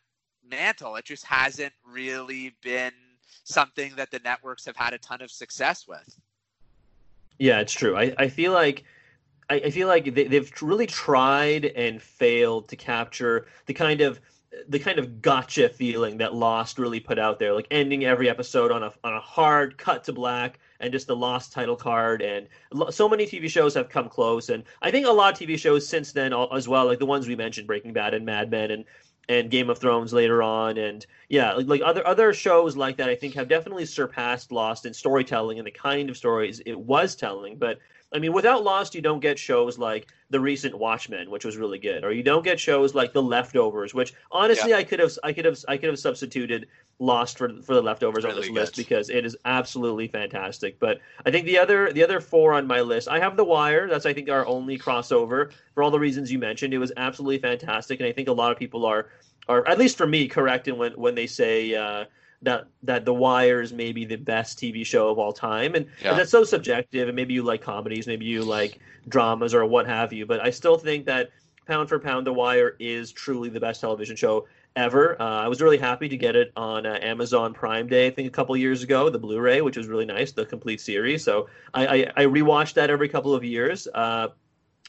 mantle. 0.50 0.96
It 0.96 1.06
just 1.06 1.25
hasn't 1.25 1.74
really 1.86 2.56
been 2.62 2.92
something 3.44 3.94
that 3.96 4.12
the 4.12 4.20
networks 4.20 4.66
have 4.66 4.75
had 4.75 4.94
a 4.94 4.98
ton 4.98 5.22
of 5.22 5.32
success 5.32 5.88
with. 5.88 6.20
Yeah, 7.39 7.60
it's 7.60 7.74
true. 7.74 7.96
I, 7.96 8.13
I 8.18 8.27
feel 8.30 8.51
like 8.51 8.84
I, 9.50 9.56
I 9.56 9.70
feel 9.70 9.88
like 9.88 10.13
they, 10.13 10.25
they've 10.25 10.51
really 10.62 10.88
tried 10.88 11.66
and 11.66 12.01
failed 12.01 12.68
to 12.70 12.75
capture 12.75 13.48
the 13.66 13.74
kind 13.74 14.01
of 14.01 14.20
the 14.68 14.80
kind 14.80 14.98
of 14.98 15.22
gotcha 15.22 15.70
feeling 15.70 16.18
that 16.18 16.34
Lost 16.34 16.80
really 16.80 17.00
put 17.00 17.20
out 17.20 17.38
there, 17.38 17.54
like 17.54 17.68
ending 17.70 18.06
every 18.06 18.30
episode 18.30 18.72
on 18.72 18.84
a 18.84 18.94
on 19.04 19.13
a 19.13 19.20
hard 19.20 19.77
cut 19.77 20.04
to 20.06 20.13
black 20.13 20.60
and 20.79 20.91
just 20.91 21.07
the 21.07 21.15
Lost 21.15 21.51
title 21.51 21.75
card. 21.75 22.22
And 22.22 22.48
so 22.89 23.10
many 23.10 23.25
TV 23.25 23.50
shows 23.50 23.74
have 23.75 23.89
come 23.89 24.10
close, 24.10 24.50
and 24.50 24.63
I 24.81 24.91
think 24.91 25.05
a 25.05 25.12
lot 25.12 25.34
of 25.34 25.48
TV 25.48 25.57
shows 25.57 25.88
since 25.88 26.12
then 26.12 26.34
as 26.51 26.67
well, 26.67 26.86
like 26.86 27.00
the 27.00 27.05
ones 27.05 27.27
we 27.27 27.36
mentioned, 27.36 27.67
Breaking 27.67 27.93
Bad 27.93 28.13
and 28.13 28.25
Mad 28.25 28.51
Men, 28.51 28.72
and 28.72 28.86
and 29.29 29.51
Game 29.51 29.69
of 29.69 29.77
Thrones 29.77 30.13
later 30.13 30.41
on, 30.41 30.77
and 30.77 31.05
yeah, 31.27 31.53
like, 31.53 31.67
like 31.67 31.81
other 31.81 32.05
other 32.07 32.34
shows 32.34 32.77
like 32.77 32.98
that, 32.98 33.10
I 33.10 33.15
think 33.15 33.34
have 33.36 33.50
definitely 33.50 33.86
surpassed 33.86 34.51
Lost 34.51 34.86
in 34.86 34.93
storytelling 34.93 35.57
and 35.57 35.67
the 35.67 35.72
kind 35.72 36.10
of 36.10 36.17
stories 36.17 36.62
it 36.65 36.79
was 36.79 37.15
telling. 37.15 37.57
But 37.57 37.79
I 38.13 38.19
mean, 38.19 38.31
without 38.31 38.63
Lost, 38.63 38.96
you 38.96 39.01
don't 39.01 39.19
get 39.19 39.38
shows 39.38 39.77
like 39.77 40.07
the 40.29 40.39
recent 40.39 40.77
Watchmen, 40.77 41.29
which 41.29 41.43
was 41.43 41.57
really 41.57 41.79
good, 41.79 42.05
or 42.05 42.13
you 42.13 42.24
don't 42.24 42.43
get 42.43 42.60
shows 42.60 42.96
like 42.96 43.12
The 43.12 43.22
Leftovers, 43.22 43.93
which 43.93 44.13
honestly 44.31 44.69
yeah. 44.69 44.77
I 44.77 44.84
could 44.84 45.00
have 45.00 45.12
I 45.24 45.34
could 45.34 45.46
have 45.46 45.57
I 45.67 45.75
could 45.75 45.89
have 45.89 46.00
substituted 46.00 46.67
Lost 47.00 47.38
for 47.38 47.50
for 47.62 47.75
The 47.75 47.82
Leftovers 47.82 48.24
really 48.24 48.36
on 48.36 48.42
this 48.42 48.48
good. 48.48 48.56
list 48.56 48.75
because 48.75 49.10
it 49.10 49.24
is 49.24 49.38
absolutely 49.46 50.08
fantastic. 50.08 50.79
But 50.79 51.00
I 51.25 51.31
think 51.31 51.46
the 51.46 51.60
other 51.60 51.94
the 51.94 52.03
other 52.03 52.20
four 52.20 52.53
on 52.53 52.66
my 52.66 52.81
list, 52.81 53.07
I 53.07 53.20
have 53.20 53.38
The 53.38 53.44
Wire. 53.44 53.88
That's 53.88 54.07
I 54.07 54.14
think 54.14 54.29
our 54.29 54.46
only 54.48 54.79
crossover 54.79 55.51
for 55.74 55.83
all 55.83 55.92
the 55.92 56.00
reasons 56.00 56.31
you 56.31 56.40
mentioned. 56.40 56.74
It 56.74 56.79
was 56.79 56.92
absolutely 56.98 57.38
fantastic, 57.38 58.00
and 58.00 58.10
I 58.10 58.12
think 58.12 58.29
a 58.29 58.33
lot 58.33 58.51
of 58.51 58.57
people 58.57 58.86
are 58.86 59.10
are 59.48 59.68
at 59.68 59.77
least 59.77 59.98
for 59.98 60.07
me 60.07 60.27
correct 60.27 60.68
in 60.68 60.77
when 60.77 60.94
when 60.94 61.16
they 61.16 61.27
say. 61.27 61.75
Uh, 61.75 62.05
that 62.44 62.68
that 62.83 63.03
The 63.05 63.14
Wire 63.14 63.62
is 63.62 63.74
maybe 63.74 64.05
the 64.05 64.16
best 64.16 64.60
TV 64.60 64.86
show 64.86 65.10
of 65.10 65.18
all 65.18 65.33
time, 65.33 65.74
and, 65.74 65.88
yeah. 66.01 66.12
and 66.12 66.20
that's 66.20 66.29
so 66.29 66.44
subjective. 66.44 67.07
And 67.07 67.16
maybe 67.16 67.33
you 67.33 67.42
like 67.42 67.62
comedies, 67.62 68.05
maybe 68.05 68.25
you 68.25 68.44
like 68.44 68.79
dramas 69.07 69.55
or 69.55 69.66
what 69.66 69.88
have 69.88 70.14
you. 70.14 70.27
But 70.27 70.40
I 70.42 70.51
still 70.51 70.77
think 70.77 71.05
that 71.07 71.31
pound 71.68 71.90
for 71.90 72.00
pound, 72.00 72.25
The 72.25 72.34
Wire 72.34 72.75
is 72.80 73.12
truly 73.12 73.50
the 73.50 73.60
best 73.60 73.82
television 73.82 74.16
show 74.16 74.48
ever. 74.75 75.22
Uh, 75.22 75.42
I 75.42 75.48
was 75.48 75.62
really 75.62 75.77
happy 75.77 76.08
to 76.08 76.18
get 76.18 76.36
it 76.36 76.51
on 76.56 76.86
uh, 76.86 77.00
Amazon 77.01 77.53
Prime 77.53 77.88
Day, 77.88 78.08
I 78.08 78.12
think 78.12 78.27
a 78.27 78.32
couple 78.32 78.56
years 78.56 78.84
ago, 78.84 79.10
the 79.10 79.20
Blu-ray, 79.20 79.62
which 79.62 79.77
was 79.77 79.88
really 79.88 80.06
nice, 80.06 80.32
the 80.32 80.46
complete 80.46 80.82
series. 80.82 81.24
So 81.24 81.48
I, 81.74 81.88
I, 81.88 82.12
I 82.16 82.25
rewatched 82.25 82.75
that 82.75 82.90
every 82.90 83.10
couple 83.10 83.34
of 83.34 83.44
years. 83.44 83.88
Uh, 83.94 84.30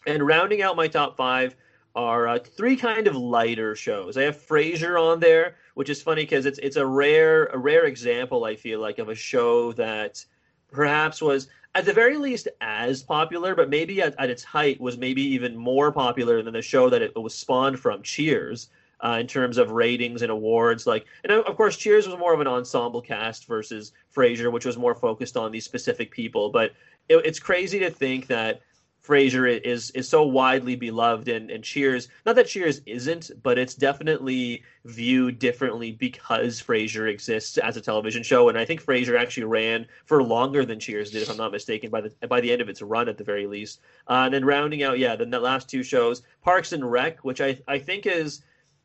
and 0.07 0.27
rounding 0.27 0.62
out 0.62 0.77
my 0.77 0.88
top 0.88 1.17
five 1.17 1.57
are 1.95 2.29
uh, 2.29 2.38
three 2.38 2.77
kind 2.77 3.07
of 3.07 3.17
lighter 3.17 3.75
shows. 3.75 4.17
I 4.17 4.23
have 4.23 4.37
Frasier 4.37 5.01
on 5.01 5.21
there 5.21 5.57
which 5.79 5.91
is 5.91 6.03
funny 6.03 6.23
because 6.23 6.45
it's 6.45 6.59
it's 6.59 6.75
a 6.75 6.85
rare 6.85 7.47
a 7.47 7.57
rare 7.57 7.85
example 7.85 8.45
I 8.45 8.57
feel 8.57 8.81
like 8.81 8.99
of 8.99 9.11
a 9.11 9.14
show 9.14 9.71
that 9.75 10.25
perhaps 10.70 11.20
was 11.20 11.48
at 11.74 11.85
the 11.85 11.92
very 11.92 12.16
least 12.16 12.48
as 12.61 13.02
popular, 13.02 13.54
but 13.54 13.68
maybe 13.68 14.02
at, 14.02 14.14
at 14.18 14.31
its 14.31 14.42
height 14.42 14.81
was 14.81 14.96
maybe 14.96 15.22
even 15.22 15.57
more 15.57 15.92
popular 15.92 16.42
than 16.42 16.54
the 16.54 16.62
show 16.62 16.90
that 16.90 17.02
it, 17.02 17.16
was 17.16 17.35
spawned 17.35 17.78
from, 17.78 18.02
Cheers. 18.02 18.68
Uh, 19.00 19.18
in 19.20 19.28
terms 19.28 19.59
of 19.59 19.70
ratings 19.70 20.22
and 20.22 20.33
awards. 20.33 20.85
Like, 20.85 21.07
and 21.22 21.33
of 21.33 21.57
course, 21.57 21.76
Cheers 21.76 22.09
was 22.09 22.18
more 22.18 22.35
of 22.35 22.40
an 22.40 22.48
ensemble 22.48 23.00
cast 23.00 23.46
versus 23.46 23.92
Frasier, 24.12 24.50
which 24.50 24.64
was 24.64 24.76
more 24.76 24.92
focused 24.92 25.37
on 25.37 25.52
these 25.52 25.64
specific 25.64 26.11
people. 26.11 26.50
But 26.50 26.72
it, 27.09 27.24
it's 27.24 27.38
crazy 27.38 27.78
to 27.78 27.90
think 27.90 28.26
that 28.26 28.61
Frasier 29.09 29.59
is 29.64 29.90
is 29.92 30.07
so 30.07 30.23
widely 30.23 30.77
beloved 30.77 31.29
and, 31.29 31.51
and 31.51 31.64
Cheers. 31.64 32.09
Not 32.27 32.37
that 32.37 32.47
Cheers 32.47 32.83
isn't, 32.85 33.31
but 33.42 33.57
it's 33.57 33.75
definitely 33.75 34.62
viewed 34.85 35.38
differently 35.38 35.92
because 35.92 36.61
Frasier 36.61 37.11
exists 37.11 37.57
as 37.57 37.79
a 37.79 37.81
television 37.81 38.23
show. 38.23 38.51
And 38.51 38.59
I 38.59 38.66
think 38.66 38.85
Frasier 38.85 39.18
actually 39.18 39.44
ran 39.44 39.87
for 40.05 40.23
longer 40.23 40.66
than 40.66 40.79
Cheers 40.79 41.11
did, 41.11 41.23
if 41.23 41.31
I'm 41.31 41.38
not 41.38 41.53
mistaken, 41.53 41.88
by 41.90 42.03
the 42.03 42.27
by 42.29 42.42
the 42.42 42.53
end 42.53 42.61
of 42.61 42.68
its 42.68 42.83
run 42.83 43.09
at 43.09 43.16
the 43.16 43.25
very 43.25 43.47
least. 43.47 43.81
Uh, 44.07 44.25
and 44.27 44.35
then 44.35 44.44
rounding 44.44 44.83
out, 44.83 44.99
yeah, 44.99 45.16
the, 45.16 45.25
the 45.25 45.40
last 45.40 45.71
two 45.71 45.83
shows, 45.83 46.23
Parks 46.42 46.73
and 46.73 46.88
Rec, 46.88 47.25
which 47.25 47.40
I 47.40 47.59
I 47.66 47.79
think 47.79 48.05
is, 48.05 48.42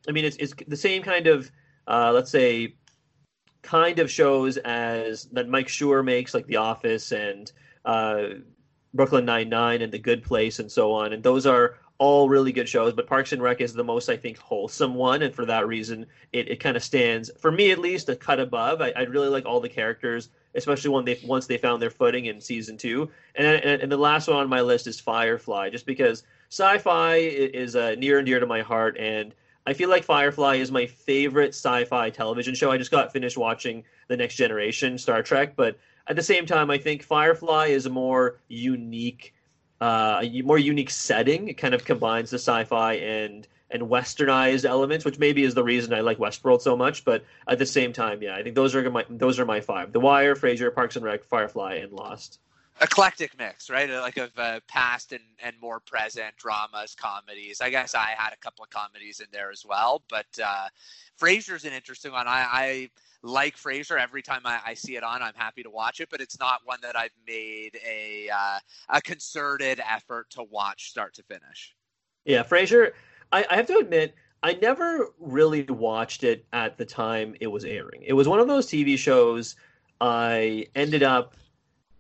I 0.08 0.14
mean, 0.14 0.24
it's 0.24 0.38
it's 0.38 0.54
the 0.68 0.78
same 0.78 1.04
kind 1.04 1.28
of 1.28 1.52
uh, 1.86 2.14
let's 2.14 2.32
say 2.32 2.76
kind 3.62 4.00
of 4.00 4.10
shows 4.10 4.56
as 4.56 5.26
that 5.34 5.50
Mike 5.50 5.68
Schur 5.68 6.02
makes, 6.04 6.34
like 6.34 6.48
The 6.48 6.58
Office 6.58 7.12
and. 7.12 7.52
Uh, 7.84 8.26
Brooklyn 8.94 9.26
Nine 9.26 9.50
Nine 9.50 9.82
and 9.82 9.92
The 9.92 10.00
Good 10.00 10.24
Place 10.24 10.60
and 10.60 10.72
so 10.72 10.94
on, 10.94 11.14
and 11.14 11.24
those 11.24 11.46
are 11.46 11.78
all 12.00 12.28
really 12.28 12.52
good 12.52 12.68
shows. 12.68 12.94
But 12.94 13.08
Parks 13.08 13.32
and 13.32 13.42
Rec 13.42 13.62
is 13.62 13.74
the 13.74 13.84
most, 13.84 14.10
I 14.10 14.18
think, 14.18 14.38
wholesome 14.38 14.96
one, 14.96 15.22
and 15.22 15.34
for 15.34 15.46
that 15.46 15.68
reason, 15.68 16.06
it, 16.32 16.50
it 16.50 16.60
kind 16.60 16.76
of 16.76 16.84
stands 16.84 17.32
for 17.40 17.52
me 17.52 17.72
at 17.72 17.80
least 17.80 18.10
a 18.10 18.16
cut 18.16 18.40
above. 18.40 18.82
I, 18.82 18.92
I 18.96 19.02
really 19.04 19.30
like 19.30 19.46
all 19.46 19.60
the 19.60 19.70
characters, 19.70 20.30
especially 20.56 20.90
when 20.90 21.06
they 21.06 21.20
once 21.26 21.48
they 21.48 21.58
found 21.58 21.82
their 21.82 21.90
footing 21.90 22.26
in 22.26 22.42
season 22.42 22.78
two. 22.78 23.10
And, 23.36 23.48
and, 23.48 23.82
and 23.82 23.92
the 23.92 23.98
last 23.98 24.28
one 24.28 24.38
on 24.38 24.50
my 24.50 24.62
list 24.62 24.88
is 24.88 25.00
Firefly, 25.00 25.70
just 25.70 25.86
because 25.86 26.24
sci-fi 26.50 27.16
is 27.16 27.76
uh, 27.76 27.96
near 27.98 28.18
and 28.20 28.26
dear 28.26 28.40
to 28.40 28.46
my 28.46 28.62
heart, 28.62 28.98
and 28.98 29.34
I 29.65 29.73
feel 29.73 29.89
like 29.89 30.04
Firefly 30.04 30.56
is 30.56 30.71
my 30.71 30.88
favorite 30.88 31.49
sci-fi 31.49 32.10
television 32.10 32.54
show. 32.54 32.71
I 32.71 32.78
just 32.78 32.91
got 32.91 33.13
finished 33.13 33.38
watching 33.38 33.86
The 34.08 34.17
Next 34.17 34.36
Generation 34.36 34.97
Star 34.97 35.23
Trek, 35.23 35.56
but 35.56 35.78
at 36.06 36.15
the 36.15 36.23
same 36.23 36.45
time, 36.45 36.69
I 36.69 36.78
think 36.78 37.04
Firefly 37.04 37.67
is 37.67 37.86
a 37.86 37.89
more 37.89 38.39
unique, 38.49 39.34
uh, 39.80 40.19
a 40.21 40.41
more 40.41 40.58
unique 40.58 40.89
setting. 40.89 41.47
It 41.47 41.54
kind 41.54 41.73
of 41.73 41.86
combines 41.86 42.30
the 42.30 42.39
sci-fi 42.39 42.93
and 42.95 43.47
and 43.71 43.84
westernized 43.84 44.65
elements, 44.65 45.04
which 45.04 45.17
maybe 45.17 45.43
is 45.43 45.56
the 45.56 45.63
reason 45.63 45.93
I 45.93 46.02
like 46.02 46.19
Westworld 46.19 46.62
so 46.62 46.78
much. 46.78 47.04
But 47.04 47.26
at 47.47 47.58
the 47.58 47.65
same 47.65 47.91
time, 47.91 48.21
yeah, 48.21 48.36
I 48.36 48.43
think 48.43 48.56
those 48.56 48.76
are 48.76 48.89
my 48.89 49.06
those 49.10 49.39
are 49.39 49.45
my 49.45 49.62
five: 49.62 49.93
The 49.93 49.99
Wire, 49.99 50.36
Frasier, 50.36 50.73
Parks 50.73 50.95
and 50.95 51.06
Rec, 51.06 51.23
Firefly, 51.23 51.76
and 51.76 51.91
Lost. 51.93 52.39
Eclectic 52.82 53.38
mix, 53.38 53.70
right? 53.70 53.90
Like 53.90 54.18
of 54.18 54.32
uh, 54.38 54.60
past 54.68 55.12
and, 55.12 55.22
and 55.42 55.56
more 55.62 55.80
present 55.80 56.36
dramas, 56.38 56.96
comedies. 56.96 57.62
I 57.62 57.70
guess 57.70 57.94
I 57.96 58.14
had 58.18 58.34
a 58.34 58.38
couple 58.38 58.64
of 58.64 58.72
comedies 58.72 59.20
in 59.20 59.28
there 59.32 59.52
as 59.52 59.64
well, 59.66 60.04
but 60.10 60.26
uh, 60.44 60.68
Frasier's 61.20 61.66
an 61.66 61.74
interesting 61.74 62.12
one. 62.12 62.28
I, 62.28 62.48
I 62.52 62.90
like 63.22 63.56
Frasier. 63.56 64.00
Every 64.00 64.22
time 64.22 64.42
I, 64.46 64.60
I, 64.66 64.74
see 64.74 64.96
it 64.96 65.04
on, 65.04 65.22
I'm 65.22 65.34
happy 65.36 65.64
to 65.64 65.70
watch 65.70 66.02
it, 66.02 66.10
but 66.10 66.20
it's 66.20 66.40
not 66.40 66.62
one 66.66 66.80
that 66.82 66.98
I've 66.98 67.16
made 67.26 67.80
a 67.88 68.30
uh, 68.30 68.60
a 68.90 69.02
concerted 69.02 69.80
effort 69.90 70.30
to 70.32 70.44
watch 70.44 70.90
start 70.90 71.14
to 71.16 71.24
finish. 71.24 71.76
Yeah, 72.26 72.44
Frasier. 72.44 72.92
I, 73.32 73.46
I 73.50 73.56
have 73.56 73.68
to 73.68 73.78
admit, 73.78 74.16
I 74.44 74.54
never 74.56 75.14
really 75.20 75.64
watched 75.64 76.24
it 76.24 76.46
at 76.54 76.78
the 76.78 76.86
time 76.86 77.36
it 77.40 77.48
was 77.48 77.64
airing. 77.64 78.04
It 78.04 78.14
was 78.14 78.28
one 78.28 78.40
of 78.40 78.48
those 78.48 78.68
TV 78.68 78.98
shows 78.98 79.56
I 80.02 80.68
ended 80.76 81.02
up 81.02 81.36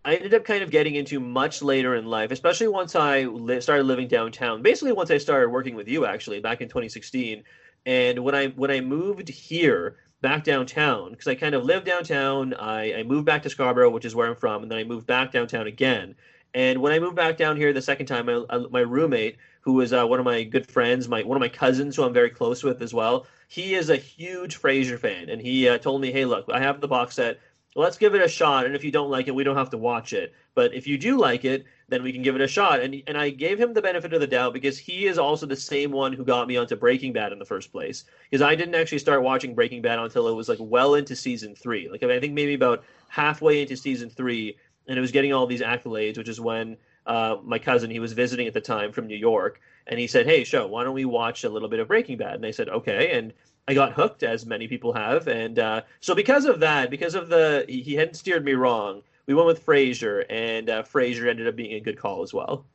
I 0.05 0.15
ended 0.15 0.33
up 0.33 0.43
kind 0.43 0.63
of 0.63 0.69
getting 0.71 0.95
into 0.95 1.19
much 1.19 1.61
later 1.61 1.95
in 1.95 2.05
life, 2.05 2.31
especially 2.31 2.67
once 2.67 2.95
I 2.95 3.23
li- 3.23 3.61
started 3.61 3.83
living 3.85 4.07
downtown. 4.09 4.61
Basically, 4.61 4.91
once 4.91 5.11
I 5.11 5.17
started 5.17 5.49
working 5.49 5.75
with 5.75 5.87
you, 5.87 6.05
actually, 6.05 6.39
back 6.41 6.61
in 6.61 6.67
2016 6.69 7.43
And 7.85 8.19
when 8.19 8.35
I 8.35 8.47
when 8.49 8.71
I 8.71 8.81
moved 8.81 9.29
here 9.29 9.95
back 10.21 10.43
downtown, 10.43 11.11
because 11.11 11.27
I 11.27 11.35
kind 11.35 11.55
of 11.55 11.63
lived 11.63 11.85
downtown, 11.85 12.53
I, 12.55 12.93
I 12.99 13.03
moved 13.03 13.25
back 13.25 13.43
to 13.43 13.49
Scarborough, 13.49 13.89
which 13.91 14.05
is 14.05 14.15
where 14.15 14.27
I'm 14.27 14.35
from, 14.35 14.63
and 14.63 14.71
then 14.71 14.79
I 14.79 14.83
moved 14.83 15.05
back 15.07 15.31
downtown 15.31 15.67
again. 15.67 16.15
And 16.53 16.81
when 16.81 16.93
I 16.93 16.99
moved 16.99 17.15
back 17.15 17.37
down 17.37 17.57
here 17.57 17.73
the 17.73 17.81
second 17.81 18.05
time, 18.05 18.29
I, 18.29 18.57
my 18.69 18.79
roommate, 18.81 19.37
who 19.61 19.73
was 19.73 19.91
uh, 19.93 20.05
one 20.05 20.19
of 20.19 20.25
my 20.25 20.43
good 20.43 20.69
friends, 20.69 21.07
my 21.07 21.23
one 21.23 21.35
of 21.37 21.41
my 21.41 21.49
cousins, 21.49 21.95
who 21.95 22.03
I'm 22.03 22.13
very 22.13 22.29
close 22.29 22.63
with 22.63 22.81
as 22.81 22.93
well, 22.93 23.25
he 23.47 23.73
is 23.75 23.89
a 23.89 23.95
huge 23.97 24.59
Frasier 24.61 24.99
fan, 24.99 25.29
and 25.29 25.41
he 25.41 25.67
uh, 25.67 25.77
told 25.77 26.01
me, 26.01 26.11
"Hey, 26.11 26.25
look, 26.25 26.45
I 26.51 26.59
have 26.59 26.81
the 26.81 26.87
box 26.87 27.15
set 27.15 27.39
let's 27.75 27.97
give 27.97 28.15
it 28.15 28.21
a 28.21 28.27
shot. 28.27 28.65
And 28.65 28.75
if 28.75 28.83
you 28.83 28.91
don't 28.91 29.09
like 29.09 29.27
it, 29.27 29.35
we 29.35 29.43
don't 29.43 29.57
have 29.57 29.69
to 29.71 29.77
watch 29.77 30.13
it. 30.13 30.33
But 30.55 30.73
if 30.73 30.85
you 30.87 30.97
do 30.97 31.17
like 31.17 31.45
it, 31.45 31.65
then 31.89 32.03
we 32.03 32.13
can 32.13 32.21
give 32.21 32.35
it 32.35 32.41
a 32.41 32.47
shot. 32.47 32.81
And 32.81 33.01
and 33.07 33.17
I 33.17 33.29
gave 33.29 33.59
him 33.59 33.73
the 33.73 33.81
benefit 33.81 34.13
of 34.13 34.21
the 34.21 34.27
doubt 34.27 34.53
because 34.53 34.77
he 34.77 35.05
is 35.05 35.17
also 35.17 35.45
the 35.45 35.55
same 35.55 35.91
one 35.91 36.13
who 36.13 36.23
got 36.23 36.47
me 36.47 36.57
onto 36.57 36.75
Breaking 36.75 37.13
Bad 37.13 37.31
in 37.31 37.39
the 37.39 37.45
first 37.45 37.71
place. 37.71 38.05
Because 38.29 38.41
I 38.41 38.55
didn't 38.55 38.75
actually 38.75 38.99
start 38.99 39.23
watching 39.23 39.55
Breaking 39.55 39.81
Bad 39.81 39.99
until 39.99 40.27
it 40.27 40.33
was 40.33 40.49
like 40.49 40.59
well 40.61 40.95
into 40.95 41.15
season 41.15 41.55
three. 41.55 41.89
Like 41.89 42.03
I, 42.03 42.07
mean, 42.07 42.17
I 42.17 42.19
think 42.19 42.33
maybe 42.33 42.53
about 42.53 42.83
halfway 43.09 43.61
into 43.61 43.75
season 43.75 44.09
three, 44.09 44.57
and 44.87 44.97
it 44.97 45.01
was 45.01 45.11
getting 45.11 45.33
all 45.33 45.47
these 45.47 45.61
accolades, 45.61 46.17
which 46.17 46.29
is 46.29 46.39
when 46.39 46.77
uh, 47.05 47.37
my 47.43 47.59
cousin 47.59 47.89
he 47.89 47.99
was 47.99 48.13
visiting 48.13 48.47
at 48.47 48.53
the 48.53 48.61
time 48.61 48.91
from 48.91 49.07
New 49.07 49.17
York, 49.17 49.59
and 49.87 49.99
he 49.99 50.07
said, 50.07 50.25
"Hey, 50.25 50.43
Sho, 50.43 50.67
why 50.67 50.83
don't 50.83 50.93
we 50.93 51.05
watch 51.05 51.43
a 51.43 51.49
little 51.49 51.69
bit 51.69 51.79
of 51.79 51.87
Breaking 51.87 52.17
Bad?" 52.17 52.35
And 52.35 52.45
I 52.45 52.51
said, 52.51 52.69
"Okay." 52.69 53.17
And 53.17 53.33
I 53.67 53.73
got 53.73 53.93
hooked, 53.93 54.23
as 54.23 54.45
many 54.45 54.67
people 54.67 54.93
have, 54.93 55.27
and 55.27 55.57
uh, 55.57 55.81
so 56.01 56.13
because 56.13 56.45
of 56.45 56.59
that, 56.59 56.89
because 56.89 57.15
of 57.15 57.29
the 57.29 57.65
he, 57.67 57.81
he 57.81 57.93
hadn't 57.95 58.15
steered 58.15 58.43
me 58.43 58.53
wrong, 58.53 59.03
we 59.25 59.33
went 59.33 59.47
with 59.47 59.65
Frasier, 59.65 60.25
and 60.29 60.69
uh, 60.69 60.83
ended 60.93 61.47
up 61.47 61.55
being 61.55 61.73
a 61.73 61.79
good 61.79 61.97
call 61.97 62.23
as 62.23 62.33
well. 62.33 62.65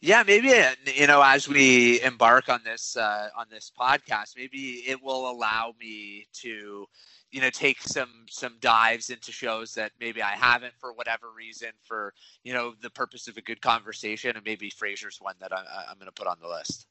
Yeah, 0.00 0.22
maybe 0.26 0.52
you 0.96 1.06
know, 1.06 1.22
as 1.22 1.48
we 1.48 2.02
embark 2.02 2.48
on 2.48 2.60
this 2.64 2.96
uh, 2.96 3.28
on 3.36 3.46
this 3.50 3.72
podcast, 3.78 4.36
maybe 4.36 4.82
it 4.86 5.02
will 5.02 5.30
allow 5.30 5.74
me 5.80 6.26
to, 6.42 6.86
you 7.30 7.40
know, 7.40 7.50
take 7.50 7.80
some 7.80 8.26
some 8.28 8.56
dives 8.60 9.10
into 9.10 9.32
shows 9.32 9.72
that 9.74 9.92
maybe 10.00 10.20
I 10.20 10.32
haven't 10.32 10.74
for 10.78 10.92
whatever 10.92 11.28
reason, 11.34 11.70
for 11.84 12.12
you 12.42 12.52
know, 12.52 12.74
the 12.82 12.90
purpose 12.90 13.28
of 13.28 13.38
a 13.38 13.42
good 13.42 13.62
conversation, 13.62 14.36
and 14.36 14.44
maybe 14.44 14.70
Frasier's 14.70 15.20
one 15.20 15.36
that 15.40 15.52
I, 15.52 15.86
I'm 15.88 15.96
going 15.96 16.06
to 16.06 16.12
put 16.12 16.26
on 16.26 16.36
the 16.38 16.48
list. 16.48 16.86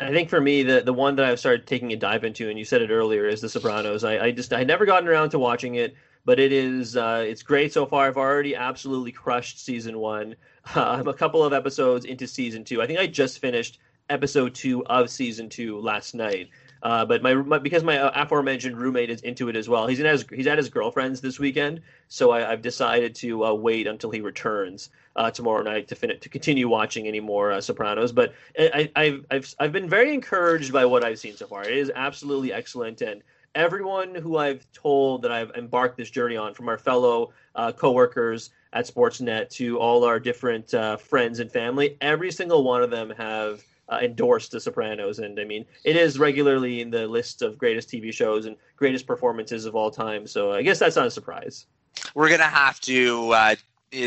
I 0.00 0.10
think 0.10 0.30
for 0.30 0.40
me, 0.40 0.62
the 0.62 0.80
the 0.80 0.92
one 0.92 1.16
that 1.16 1.26
I've 1.26 1.38
started 1.40 1.66
taking 1.66 1.92
a 1.92 1.96
dive 1.96 2.24
into, 2.24 2.48
and 2.48 2.58
you 2.58 2.64
said 2.64 2.82
it 2.82 2.90
earlier, 2.90 3.26
is 3.26 3.40
The 3.40 3.48
Sopranos. 3.48 4.04
I, 4.04 4.26
I 4.26 4.30
just 4.30 4.52
I 4.52 4.62
never 4.64 4.86
gotten 4.86 5.08
around 5.08 5.30
to 5.30 5.38
watching 5.38 5.74
it, 5.74 5.96
but 6.24 6.38
it 6.38 6.52
is 6.52 6.96
uh, 6.96 7.24
it's 7.26 7.42
great 7.42 7.72
so 7.72 7.84
far. 7.86 8.06
I've 8.06 8.16
already 8.16 8.54
absolutely 8.54 9.12
crushed 9.12 9.64
season 9.64 9.98
one. 9.98 10.36
Uh, 10.76 10.82
I'm 10.82 11.08
a 11.08 11.14
couple 11.14 11.42
of 11.42 11.52
episodes 11.52 12.04
into 12.04 12.26
season 12.26 12.62
two. 12.62 12.82
I 12.82 12.86
think 12.86 12.98
I 12.98 13.06
just 13.06 13.38
finished 13.38 13.78
episode 14.10 14.54
two 14.54 14.84
of 14.86 15.10
season 15.10 15.48
two 15.48 15.80
last 15.80 16.14
night. 16.14 16.50
Uh, 16.82 17.04
but 17.04 17.22
my, 17.22 17.34
my, 17.34 17.58
because 17.58 17.82
my 17.82 17.98
uh, 17.98 18.10
aforementioned 18.14 18.76
roommate 18.76 19.10
is 19.10 19.20
into 19.22 19.48
it 19.48 19.56
as 19.56 19.68
well. 19.68 19.86
He's 19.86 20.00
in 20.00 20.06
his, 20.06 20.24
he's 20.32 20.46
at 20.46 20.58
his 20.58 20.68
girlfriend's 20.68 21.20
this 21.20 21.38
weekend, 21.38 21.80
so 22.08 22.30
I, 22.30 22.40
have 22.40 22.62
decided 22.62 23.14
to 23.16 23.44
uh, 23.44 23.54
wait 23.54 23.86
until 23.86 24.10
he 24.10 24.20
returns 24.20 24.90
uh, 25.16 25.30
tomorrow 25.30 25.62
night 25.62 25.88
to 25.88 25.94
finish 25.94 26.20
to 26.20 26.28
continue 26.28 26.68
watching 26.68 27.06
any 27.06 27.20
more 27.20 27.52
uh, 27.52 27.60
Sopranos. 27.60 28.12
But 28.12 28.34
I, 28.58 28.90
have 28.96 29.24
I've 29.30 29.54
I've 29.58 29.72
been 29.72 29.88
very 29.88 30.14
encouraged 30.14 30.72
by 30.72 30.84
what 30.84 31.04
I've 31.04 31.18
seen 31.18 31.36
so 31.36 31.46
far. 31.46 31.64
It 31.64 31.76
is 31.76 31.90
absolutely 31.94 32.52
excellent, 32.52 33.02
and 33.02 33.22
everyone 33.54 34.14
who 34.14 34.36
I've 34.36 34.70
told 34.72 35.22
that 35.22 35.32
I've 35.32 35.50
embarked 35.52 35.96
this 35.96 36.10
journey 36.10 36.36
on, 36.36 36.54
from 36.54 36.68
our 36.68 36.78
fellow 36.78 37.32
uh, 37.54 37.72
coworkers 37.72 38.50
at 38.72 38.86
Sportsnet 38.86 39.48
to 39.50 39.78
all 39.78 40.04
our 40.04 40.20
different 40.20 40.70
friends 41.00 41.40
and 41.40 41.50
family, 41.50 41.96
every 42.00 42.30
single 42.30 42.62
one 42.62 42.82
of 42.82 42.90
them 42.90 43.10
have 43.16 43.64
uh, 43.88 43.98
endorsed 44.02 44.52
The 44.52 44.60
Sopranos, 44.60 45.18
and 45.18 45.38
I 45.40 45.44
mean 45.44 45.64
it 45.84 45.96
is 45.96 46.18
regularly 46.18 46.80
in 46.80 46.90
the 46.90 47.06
list 47.06 47.42
of 47.42 47.58
greatest 47.58 47.88
TV 47.88 48.12
shows 48.12 48.46
and 48.46 48.56
greatest 48.76 49.06
performances 49.06 49.64
of 49.64 49.74
all 49.74 49.90
time. 49.90 50.26
So 50.26 50.52
I 50.52 50.62
guess 50.62 50.78
that's 50.78 50.96
not 50.96 51.06
a 51.06 51.10
surprise. 51.10 51.66
We're 52.14 52.28
gonna 52.28 52.44
have 52.44 52.80
to 52.82 53.30
uh, 53.32 53.54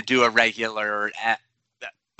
do 0.05 0.23
a 0.23 0.29
regular 0.29 1.11
uh, 1.23 1.35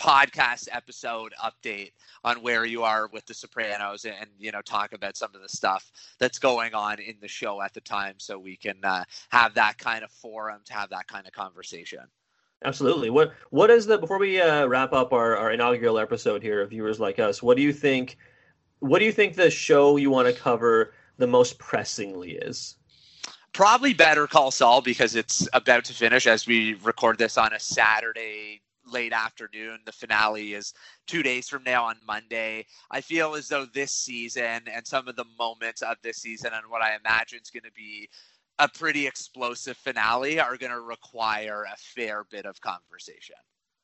podcast 0.02 0.68
episode 0.72 1.32
update 1.44 1.92
on 2.24 2.42
where 2.42 2.66
you 2.66 2.82
are 2.82 3.08
with 3.14 3.24
the 3.28 3.34
Sopranos 3.36 4.06
and 4.06 4.28
you 4.40 4.52
know 4.52 4.62
talk 4.62 4.94
about 4.94 5.16
some 5.16 5.30
of 5.36 5.42
the 5.42 5.50
stuff 5.50 5.92
that's 6.18 6.40
going 6.40 6.74
on 6.74 7.00
in 7.00 7.16
the 7.22 7.28
show 7.28 7.62
at 7.62 7.74
the 7.74 7.82
time 7.82 8.16
so 8.18 8.40
we 8.40 8.56
can 8.56 8.78
uh, 8.84 9.04
have 9.30 9.54
that 9.54 9.78
kind 9.78 10.04
of 10.04 10.12
forum 10.12 10.62
to 10.66 10.74
have 10.74 10.90
that 10.90 11.08
kind 11.08 11.28
of 11.28 11.34
conversation. 11.34 12.02
Absolutely. 12.64 13.10
What 13.10 13.34
what 13.50 13.70
is 13.70 13.86
the 13.88 13.98
before 13.98 14.20
we 14.20 14.40
uh, 14.40 14.68
wrap 14.68 14.94
up 14.94 15.14
our, 15.14 15.36
our 15.36 15.52
inaugural 15.52 15.98
episode 15.98 16.44
here 16.44 16.62
of 16.62 16.70
viewers 16.70 17.00
like 17.00 17.18
us? 17.18 17.42
What 17.42 17.58
do 17.58 17.64
you 17.64 17.74
think? 17.74 18.18
What 18.80 19.00
do 19.00 19.06
you 19.06 19.12
think 19.12 19.36
the 19.36 19.50
show 19.50 19.98
you 19.98 20.10
want 20.10 20.28
to 20.28 20.40
cover 20.40 20.94
the 21.18 21.28
most 21.28 21.58
pressingly 21.58 22.32
is? 22.34 22.78
Probably 23.54 23.94
Better 23.94 24.28
Call 24.28 24.52
Saul 24.52 24.82
because 24.82 25.16
it's 25.16 25.48
about 25.54 25.86
to 25.86 25.94
finish 25.94 26.26
as 26.26 26.48
we 26.48 26.76
record 26.76 27.18
this 27.18 27.38
on 27.38 27.54
a 27.54 27.60
Saturday 27.60 28.62
late 28.86 29.14
afternoon. 29.14 29.80
The 29.86 29.92
finale 29.92 30.54
is 30.54 30.74
two 31.08 31.24
days 31.24 31.50
from 31.50 31.64
now 31.64 31.86
on 31.86 31.96
Monday. 32.06 32.66
I 32.90 33.02
feel 33.02 33.36
as 33.36 33.48
though 33.48 33.66
this 33.66 33.92
season 33.92 34.62
and 34.72 34.86
some 34.86 35.08
of 35.08 35.16
the 35.16 35.26
moments 35.38 35.82
of 35.82 35.98
this 36.02 36.18
season 36.18 36.52
and 36.54 36.70
what 36.70 36.82
I 36.82 36.96
imagine 36.96 37.40
is 37.42 37.50
going 37.50 37.64
to 37.64 37.72
be 37.72 38.10
a 38.62 38.70
pretty 38.70 39.08
explosive 39.08 39.76
finale 39.76 40.40
are 40.40 40.56
going 40.56 40.72
to 40.72 40.80
require 40.80 41.64
a 41.64 41.76
fair 41.76 42.26
bit 42.30 42.46
of 42.46 42.62
conversation. 42.62 43.36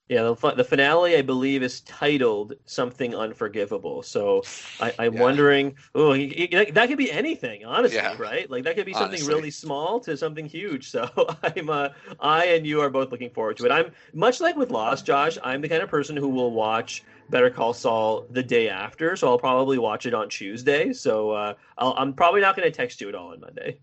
Yeah, 0.07 0.21
the, 0.23 0.51
the 0.51 0.63
finale, 0.63 1.17
I 1.17 1.21
believe, 1.21 1.61
is 1.63 1.81
titled 1.81 2.53
something 2.65 3.13
unforgivable. 3.13 4.03
So 4.03 4.43
I, 4.79 4.93
am 4.99 5.15
yeah. 5.15 5.21
wondering, 5.21 5.75
oh, 5.95 6.13
that 6.15 6.85
could 6.87 6.97
be 6.97 7.11
anything, 7.11 7.65
honestly, 7.65 7.97
yeah. 7.97 8.15
right? 8.17 8.49
Like 8.49 8.63
that 8.63 8.77
could 8.77 8.85
be 8.85 8.93
something 8.93 9.25
really 9.25 9.51
small 9.51 9.99
to 10.01 10.15
something 10.15 10.45
huge. 10.45 10.91
So 10.91 11.09
I'm, 11.43 11.69
uh, 11.69 11.89
I 12.21 12.45
and 12.45 12.65
you 12.65 12.79
are 12.79 12.89
both 12.89 13.11
looking 13.11 13.31
forward 13.31 13.57
to 13.57 13.65
it. 13.65 13.71
I'm 13.71 13.91
much 14.13 14.39
like 14.39 14.55
with 14.55 14.71
Lost, 14.71 15.05
Josh. 15.05 15.37
I'm 15.43 15.59
the 15.59 15.67
kind 15.67 15.81
of 15.81 15.89
person 15.89 16.15
who 16.15 16.29
will 16.29 16.51
watch 16.51 17.03
Better 17.29 17.49
Call 17.49 17.73
Saul 17.73 18.27
the 18.29 18.43
day 18.43 18.69
after, 18.69 19.17
so 19.17 19.27
I'll 19.27 19.39
probably 19.39 19.77
watch 19.77 20.05
it 20.05 20.13
on 20.13 20.29
Tuesday. 20.29 20.93
So 20.93 21.31
uh, 21.31 21.53
i 21.77 22.01
am 22.01 22.13
probably 22.13 22.39
not 22.39 22.55
going 22.55 22.71
to 22.71 22.75
text 22.75 23.01
you 23.01 23.09
at 23.09 23.15
all 23.15 23.33
on 23.33 23.41
Monday. 23.41 23.79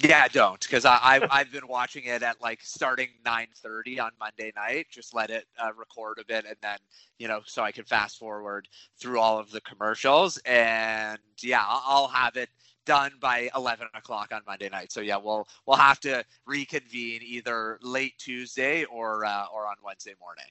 Yeah, 0.00 0.28
don't 0.28 0.60
because 0.60 0.84
I 0.84 0.98
I've, 1.02 1.24
I've, 1.30 1.52
been 1.52 1.66
watching 1.66 2.04
it 2.04 2.22
at 2.22 2.40
like 2.40 2.60
starting 2.62 3.08
nine 3.24 3.48
thirty 3.56 3.98
on 3.98 4.12
Monday 4.20 4.52
night. 4.54 4.86
Just 4.90 5.12
let 5.12 5.30
it 5.30 5.46
uh, 5.58 5.72
record 5.76 6.18
a 6.20 6.24
bit, 6.24 6.44
and 6.44 6.56
then 6.62 6.78
you 7.18 7.26
know, 7.26 7.40
so 7.46 7.62
I 7.62 7.72
can 7.72 7.84
fast 7.84 8.18
forward 8.18 8.68
through 9.00 9.18
all 9.18 9.38
of 9.38 9.50
the 9.50 9.60
commercials. 9.62 10.38
And 10.44 11.18
yeah, 11.40 11.64
I'll, 11.66 12.06
have 12.06 12.36
it 12.36 12.48
done 12.84 13.12
by 13.20 13.50
eleven 13.56 13.88
o'clock 13.94 14.30
on 14.32 14.42
Monday 14.46 14.68
night. 14.68 14.92
So 14.92 15.00
yeah, 15.00 15.16
we'll 15.16 15.48
we'll 15.66 15.76
have 15.76 15.98
to 16.00 16.24
reconvene 16.46 17.22
either 17.24 17.78
late 17.82 18.16
Tuesday 18.18 18.84
or 18.84 19.24
uh, 19.24 19.46
or 19.52 19.66
on 19.66 19.76
Wednesday 19.82 20.14
morning. 20.20 20.44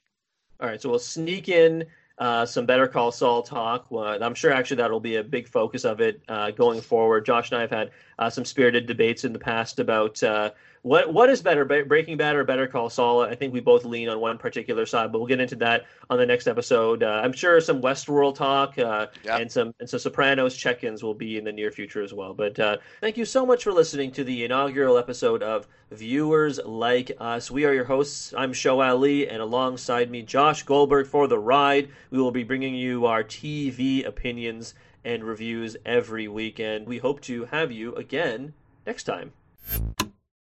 All 0.60 0.68
right, 0.68 0.82
so 0.82 0.90
we'll 0.90 0.98
sneak 0.98 1.48
in 1.48 1.86
uh, 2.18 2.44
some 2.44 2.66
Better 2.66 2.88
Call 2.88 3.12
Saul 3.12 3.42
talk. 3.42 3.86
I'm 3.92 4.34
sure 4.34 4.52
actually 4.52 4.78
that'll 4.78 5.00
be 5.00 5.16
a 5.16 5.24
big 5.24 5.48
focus 5.48 5.84
of 5.84 6.00
it 6.00 6.20
uh, 6.28 6.50
going 6.50 6.80
forward. 6.80 7.24
Josh 7.24 7.50
and 7.50 7.58
I 7.58 7.60
have 7.62 7.70
had 7.70 7.90
uh, 8.18 8.30
some 8.30 8.44
spirited 8.44 8.86
debates 8.86 9.24
in 9.24 9.32
the 9.32 9.38
past 9.38 9.78
about 9.78 10.22
uh, 10.22 10.50
what 10.88 11.12
what 11.12 11.28
is 11.28 11.42
better, 11.42 11.66
Breaking 11.66 12.16
Bad 12.16 12.34
or 12.34 12.44
Better 12.44 12.66
Call 12.66 12.88
Saul? 12.88 13.20
I 13.20 13.34
think 13.34 13.52
we 13.52 13.60
both 13.60 13.84
lean 13.84 14.08
on 14.08 14.20
one 14.20 14.38
particular 14.38 14.86
side, 14.86 15.12
but 15.12 15.18
we'll 15.18 15.28
get 15.28 15.38
into 15.38 15.56
that 15.56 15.84
on 16.08 16.16
the 16.16 16.24
next 16.24 16.46
episode. 16.46 17.02
Uh, 17.02 17.20
I'm 17.22 17.34
sure 17.34 17.60
some 17.60 17.82
Westworld 17.82 18.36
talk 18.36 18.78
uh, 18.78 19.08
and 19.28 19.52
some 19.52 19.74
and 19.80 19.88
some 19.88 20.00
Sopranos 20.00 20.56
check-ins 20.56 21.02
will 21.02 21.12
be 21.12 21.36
in 21.36 21.44
the 21.44 21.52
near 21.52 21.70
future 21.70 22.02
as 22.02 22.14
well. 22.14 22.32
But 22.32 22.58
uh, 22.58 22.78
thank 23.02 23.18
you 23.18 23.26
so 23.26 23.44
much 23.44 23.64
for 23.64 23.72
listening 23.72 24.12
to 24.12 24.24
the 24.24 24.44
inaugural 24.44 24.96
episode 24.96 25.42
of 25.42 25.68
Viewers 25.90 26.58
Like 26.64 27.12
Us. 27.20 27.50
We 27.50 27.66
are 27.66 27.74
your 27.74 27.84
hosts. 27.84 28.32
I'm 28.34 28.54
Sho 28.54 28.80
Alli, 28.80 29.28
and 29.28 29.42
alongside 29.42 30.10
me, 30.10 30.22
Josh 30.22 30.62
Goldberg 30.62 31.06
for 31.06 31.28
the 31.28 31.38
ride. 31.38 31.90
We 32.10 32.18
will 32.18 32.32
be 32.32 32.44
bringing 32.44 32.74
you 32.74 33.04
our 33.04 33.22
TV 33.22 34.06
opinions 34.06 34.74
and 35.04 35.22
reviews 35.22 35.76
every 35.84 36.28
weekend. 36.28 36.86
We 36.86 36.96
hope 36.96 37.20
to 37.22 37.44
have 37.44 37.70
you 37.70 37.94
again 37.94 38.54
next 38.86 39.04
time. 39.04 39.32